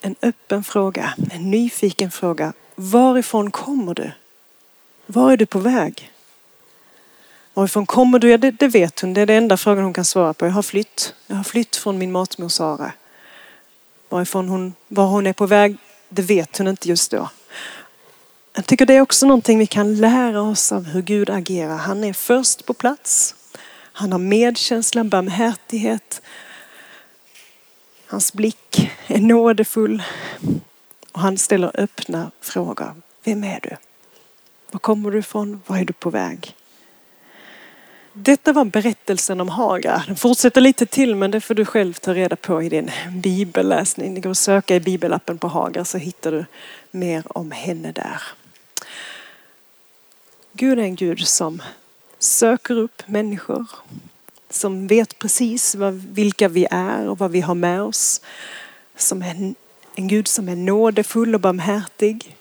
en 0.00 0.14
öppen 0.22 0.64
fråga, 0.64 1.14
en 1.30 1.50
nyfiken 1.50 2.10
fråga. 2.10 2.52
Varifrån 2.74 3.50
kommer 3.50 3.94
du? 3.94 4.10
Var 5.06 5.32
är 5.32 5.36
du 5.36 5.46
på 5.46 5.58
väg? 5.58 6.10
Varifrån 7.54 7.86
kommer 7.86 8.18
du? 8.18 8.30
Ja, 8.30 8.38
det, 8.38 8.50
det, 8.50 8.68
vet 8.68 9.00
hon. 9.00 9.14
Det 9.14 9.20
är 9.20 9.26
den 9.26 9.36
enda 9.36 9.56
frågan 9.56 9.84
hon 9.84 9.92
kan 9.92 10.04
svara 10.04 10.34
på. 10.34 10.46
Jag 10.46 10.52
har 10.52 10.62
flytt. 10.62 11.14
Jag 11.26 11.36
har 11.36 11.44
flytt 11.44 11.76
från 11.76 11.98
min 11.98 12.12
matmor 12.12 12.48
Sara. 12.48 12.92
Varifrån 14.08 14.48
hon, 14.48 14.74
var 14.88 15.06
hon 15.06 15.26
är 15.26 15.32
på 15.32 15.46
väg, 15.46 15.76
det 16.08 16.22
vet 16.22 16.58
hon 16.58 16.68
inte 16.68 16.88
just 16.88 17.10
då. 17.10 17.28
Jag 18.54 18.66
tycker 18.66 18.86
det 18.86 18.94
är 18.94 19.00
också 19.00 19.26
någonting 19.26 19.58
vi 19.58 19.66
kan 19.66 19.96
lära 19.96 20.42
oss 20.42 20.72
av 20.72 20.84
hur 20.84 21.02
Gud 21.02 21.30
agerar. 21.30 21.76
Han 21.76 22.04
är 22.04 22.12
först 22.12 22.66
på 22.66 22.74
plats. 22.74 23.34
Han 23.92 24.12
har 24.12 24.18
medkänsla, 24.18 25.04
barmhärtighet. 25.04 26.22
Hans 28.06 28.32
blick 28.32 28.90
är 29.06 29.20
nådefull 29.20 30.02
och 31.12 31.20
han 31.20 31.38
ställer 31.38 31.80
öppna 31.80 32.30
frågor. 32.40 32.94
Vem 33.24 33.44
är 33.44 33.60
du? 33.62 33.76
Var 34.70 34.78
kommer 34.78 35.10
du 35.10 35.18
ifrån? 35.18 35.62
Var 35.66 35.78
är 35.78 35.84
du 35.84 35.92
på 35.92 36.10
väg? 36.10 36.54
Detta 38.16 38.52
var 38.52 38.64
berättelsen 38.64 39.40
om 39.40 39.48
Hagar. 39.48 40.04
Den 40.06 40.16
fortsätter 40.16 40.60
lite 40.60 40.86
till 40.86 41.14
men 41.16 41.30
det 41.30 41.40
får 41.40 41.54
du 41.54 41.64
själv 41.64 41.92
ta 41.94 42.14
reda 42.14 42.36
på 42.36 42.62
i 42.62 42.68
din 42.68 42.90
bibelläsning. 43.10 44.14
Det 44.14 44.20
går 44.20 44.30
att 44.30 44.38
söka 44.38 44.76
i 44.76 44.80
bibelappen 44.80 45.38
på 45.38 45.48
Hagar 45.48 45.84
så 45.84 45.98
hittar 45.98 46.32
du 46.32 46.44
mer 46.90 47.38
om 47.38 47.50
henne 47.50 47.92
där. 47.92 48.22
Gud 50.52 50.78
är 50.78 50.82
en 50.82 50.94
Gud 50.94 51.26
som 51.26 51.62
söker 52.18 52.78
upp 52.78 53.02
människor. 53.06 53.66
Som 54.50 54.86
vet 54.86 55.18
precis 55.18 55.76
vilka 55.94 56.48
vi 56.48 56.66
är 56.70 57.08
och 57.08 57.18
vad 57.18 57.30
vi 57.30 57.40
har 57.40 57.54
med 57.54 57.82
oss. 57.82 58.20
Som 58.96 59.22
är 59.22 59.54
en 59.94 60.08
Gud 60.08 60.28
som 60.28 60.48
är 60.48 60.56
nådefull 60.56 61.34
och 61.34 61.40
barmhärtig. 61.40 62.36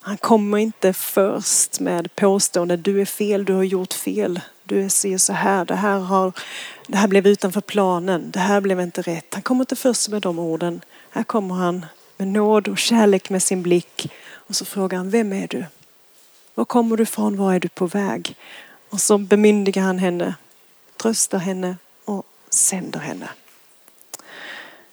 Han 0.00 0.16
kommer 0.16 0.58
inte 0.58 0.92
först 0.92 1.80
med 1.80 2.16
påståenden, 2.16 2.82
du 2.82 3.00
är 3.00 3.04
fel, 3.04 3.44
du 3.44 3.52
har 3.52 3.64
gjort 3.64 3.92
fel. 3.92 4.40
Du 4.68 4.88
ser 4.88 5.18
så 5.18 5.32
här, 5.32 5.64
det 5.64 5.74
här, 5.74 5.98
har, 5.98 6.32
det 6.86 6.96
här 6.96 7.08
blev 7.08 7.26
utanför 7.26 7.60
planen, 7.60 8.30
det 8.30 8.38
här 8.38 8.60
blev 8.60 8.80
inte 8.80 9.02
rätt. 9.02 9.34
Han 9.34 9.42
kommer 9.42 9.62
inte 9.62 9.76
först 9.76 10.08
med 10.08 10.22
de 10.22 10.38
orden. 10.38 10.80
Här 11.10 11.22
kommer 11.22 11.54
han 11.54 11.86
med 12.16 12.28
nåd 12.28 12.68
och 12.68 12.78
kärlek 12.78 13.30
med 13.30 13.42
sin 13.42 13.62
blick. 13.62 14.12
Och 14.30 14.56
så 14.56 14.64
frågar 14.64 14.98
han, 14.98 15.10
vem 15.10 15.32
är 15.32 15.46
du? 15.48 15.64
Var 16.54 16.64
kommer 16.64 16.96
du 16.96 17.02
ifrån? 17.02 17.36
Var 17.36 17.54
är 17.54 17.60
du 17.60 17.68
på 17.68 17.86
väg? 17.86 18.36
Och 18.90 19.00
så 19.00 19.18
bemyndigar 19.18 19.82
han 19.82 19.98
henne, 19.98 20.34
tröstar 20.96 21.38
henne 21.38 21.76
och 22.04 22.26
sänder 22.50 23.00
henne. 23.00 23.28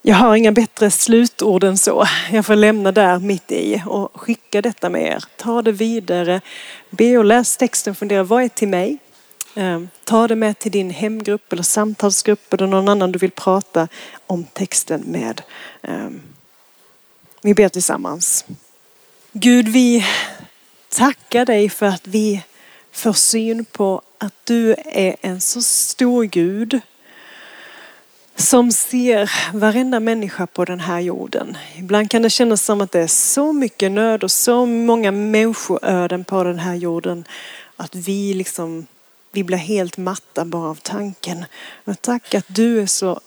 Jag 0.01 0.15
har 0.15 0.35
inga 0.35 0.51
bättre 0.51 0.91
slutord 0.91 1.63
än 1.63 1.77
så. 1.77 2.05
Jag 2.31 2.45
får 2.45 2.55
lämna 2.55 2.91
där 2.91 3.19
mitt 3.19 3.51
i 3.51 3.81
och 3.85 4.21
skicka 4.21 4.61
detta 4.61 4.89
med 4.89 5.01
er. 5.01 5.23
Ta 5.38 5.61
det 5.61 5.71
vidare. 5.71 6.41
Be 6.89 7.17
och 7.17 7.25
läs 7.25 7.57
texten. 7.57 7.95
Fundera, 7.95 8.23
vad 8.23 8.43
är 8.43 8.49
till 8.49 8.67
mig? 8.67 8.99
Ehm, 9.56 9.89
ta 10.04 10.28
det 10.28 10.36
med 10.36 10.60
till 10.60 10.72
din 10.72 10.89
hemgrupp 10.89 11.54
eller 11.54 11.63
samtalsgrupp 11.63 12.54
eller 12.54 12.68
någon 12.68 12.89
annan 12.89 13.12
du 13.12 13.20
vill 13.20 13.32
prata 13.32 13.88
om 14.28 14.44
texten 14.44 15.02
med. 15.02 15.41
Ehm, 15.82 16.22
vi 17.41 17.54
ber 17.54 17.70
tillsammans. 17.70 18.46
Gud, 19.32 19.68
vi 19.68 20.06
tackar 20.89 21.46
dig 21.46 21.70
för 21.70 21.86
att 21.86 22.08
vi 22.08 22.44
får 22.91 23.13
syn 23.13 23.65
på 23.65 24.02
att 24.18 24.34
du 24.44 24.76
är 24.86 25.15
en 25.22 25.41
så 25.41 25.62
stor 25.62 26.24
Gud 26.24 26.80
som 28.36 28.72
ser 28.72 29.32
varenda 29.54 30.00
människa 30.00 30.48
på 30.48 30.65
den 30.65 30.80
här 30.80 31.00
jorden. 31.00 31.58
Ibland 31.78 32.10
kan 32.10 32.22
det 32.22 32.30
kännas 32.30 32.62
som 32.62 32.82
att 32.82 32.91
det 32.91 33.00
är 33.00 33.08
så 33.08 33.54
mycket 33.54 33.91
nöd 33.91 34.24
och 34.24 34.32
så 34.32 34.65
många 34.65 35.12
människoöden 35.12 36.24
på 36.24 36.44
den 36.44 36.60
här 36.60 36.76
jorden 36.76 37.28
att 37.76 37.96
vi 37.96 38.34
liksom 38.34 38.88
vi 39.36 39.43
blir 39.43 39.58
helt 39.58 39.98
matta 39.98 40.45
bara 40.45 40.69
av 40.69 40.76
tanken. 40.76 41.45
Men 41.84 41.95
tack 41.95 42.34
att 42.34 42.45
du 42.48 42.82
är 42.82 42.86
så 42.86 43.19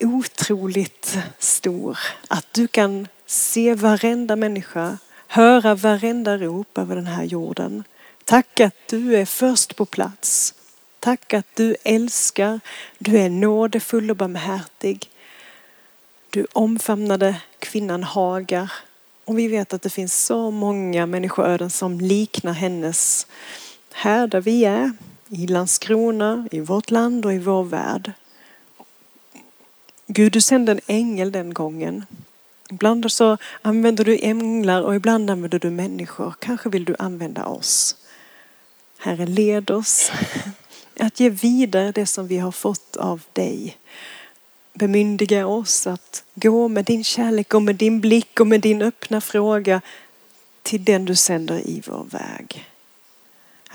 otroligt 0.00 1.18
stor. 1.38 1.98
Att 2.28 2.46
du 2.52 2.68
kan 2.68 3.08
se 3.26 3.74
varenda 3.74 4.36
människa, 4.36 4.98
höra 5.26 5.74
varenda 5.74 6.38
rop 6.38 6.78
över 6.78 6.96
den 6.96 7.06
här 7.06 7.24
jorden. 7.24 7.84
Tack 8.24 8.60
att 8.60 8.74
du 8.86 9.16
är 9.16 9.24
först 9.24 9.76
på 9.76 9.86
plats. 9.86 10.54
Tack 11.00 11.34
att 11.34 11.46
du 11.54 11.76
älskar, 11.84 12.60
du 12.98 13.18
är 13.18 13.28
nådefull 13.28 14.10
och 14.10 14.16
barmhärtig. 14.16 15.10
Du 16.30 16.46
omfamnade 16.52 17.40
kvinnan 17.58 18.02
Hagar 18.02 18.72
och 19.24 19.38
vi 19.38 19.48
vet 19.48 19.72
att 19.72 19.82
det 19.82 19.90
finns 19.90 20.24
så 20.24 20.50
många 20.50 21.06
människoöden 21.06 21.70
som 21.70 22.00
liknar 22.00 22.52
hennes 22.52 23.26
här 23.96 24.26
där 24.26 24.40
vi 24.40 24.64
är, 24.64 24.92
i 25.28 25.46
Landskrona, 25.46 26.48
i 26.50 26.60
vårt 26.60 26.90
land 26.90 27.26
och 27.26 27.32
i 27.32 27.38
vår 27.38 27.64
värld. 27.64 28.12
Gud, 30.06 30.32
du 30.32 30.40
sände 30.40 30.72
en 30.72 30.80
ängel 30.86 31.32
den 31.32 31.54
gången. 31.54 32.04
Ibland 32.70 33.12
så 33.12 33.36
använder 33.62 34.04
du 34.04 34.18
änglar 34.22 34.82
och 34.82 34.94
ibland 34.94 35.30
använder 35.30 35.58
du 35.58 35.70
människor. 35.70 36.34
Kanske 36.38 36.68
vill 36.68 36.84
du 36.84 36.96
använda 36.98 37.46
oss. 37.46 37.96
Herre, 38.98 39.26
led 39.26 39.70
oss 39.70 40.12
att 41.00 41.20
ge 41.20 41.30
vidare 41.30 41.92
det 41.92 42.06
som 42.06 42.26
vi 42.26 42.38
har 42.38 42.52
fått 42.52 42.96
av 42.96 43.22
dig. 43.32 43.76
Bemyndiga 44.72 45.46
oss 45.46 45.86
att 45.86 46.24
gå 46.34 46.68
med 46.68 46.84
din 46.84 47.04
kärlek 47.04 47.54
och 47.54 47.62
med 47.62 47.76
din 47.76 48.00
blick 48.00 48.40
och 48.40 48.46
med 48.46 48.60
din 48.60 48.82
öppna 48.82 49.20
fråga 49.20 49.80
till 50.62 50.84
den 50.84 51.04
du 51.04 51.14
sänder 51.14 51.58
i 51.58 51.82
vår 51.86 52.04
väg. 52.10 52.66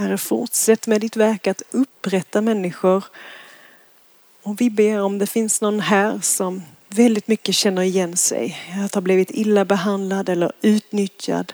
Herre, 0.02 0.18
fortsätt 0.18 0.88
med 0.88 1.02
ditt 1.02 1.16
verk 1.16 1.48
att 1.48 1.62
upprätta 1.72 2.42
människor. 2.42 3.04
Och 4.44 4.62
vi 4.62 4.70
ber 4.70 5.02
om 5.02 5.20
det 5.20 5.28
finns 5.28 5.62
någon 5.62 5.80
här 5.80 6.20
som 6.22 6.64
väldigt 6.88 7.28
mycket 7.28 7.56
känner 7.56 7.82
igen 7.82 8.18
sig. 8.18 8.58
Att 8.86 8.96
ha 8.96 9.02
blivit 9.02 9.32
illa 9.32 9.66
behandlad 9.66 10.30
eller 10.30 10.52
utnyttjad 10.62 11.54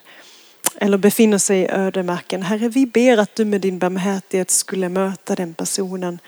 eller 0.75 0.97
befinner 0.97 1.37
sig 1.37 1.59
i 1.59 1.67
ödemarken. 1.67 2.41
Herre, 2.41 2.69
vi 2.69 2.85
ber 2.85 3.17
att 3.17 3.35
du 3.35 3.45
med 3.45 3.61
din 3.61 3.79
barmhärtighet 3.79 4.51
skulle 4.51 4.89
möta 4.89 5.35
den 5.35 5.53
personen. 5.53 6.19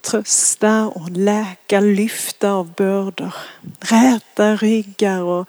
Trösta 0.00 0.88
och 0.88 1.10
läka, 1.10 1.80
lyfta 1.80 2.50
av 2.50 2.72
bördor, 2.74 3.34
räta 3.80 4.56
ryggar 4.56 5.22
och 5.22 5.48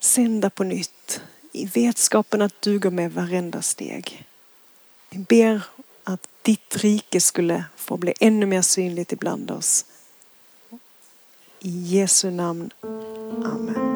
sända 0.00 0.50
på 0.50 0.64
nytt 0.64 1.20
i 1.52 1.66
vetskapen 1.66 2.42
att 2.42 2.62
du 2.62 2.78
går 2.78 2.90
med 2.90 3.12
varenda 3.12 3.62
steg. 3.62 4.26
Vi 5.16 5.22
ber 5.28 5.62
att 6.04 6.28
ditt 6.42 6.76
rike 6.76 7.20
skulle 7.20 7.64
få 7.76 7.96
bli 7.96 8.14
ännu 8.20 8.46
mer 8.46 8.62
synligt 8.62 9.12
ibland 9.12 9.50
oss. 9.50 9.84
I 11.60 11.70
Jesu 11.70 12.30
namn. 12.30 12.70
Amen. 13.44 13.95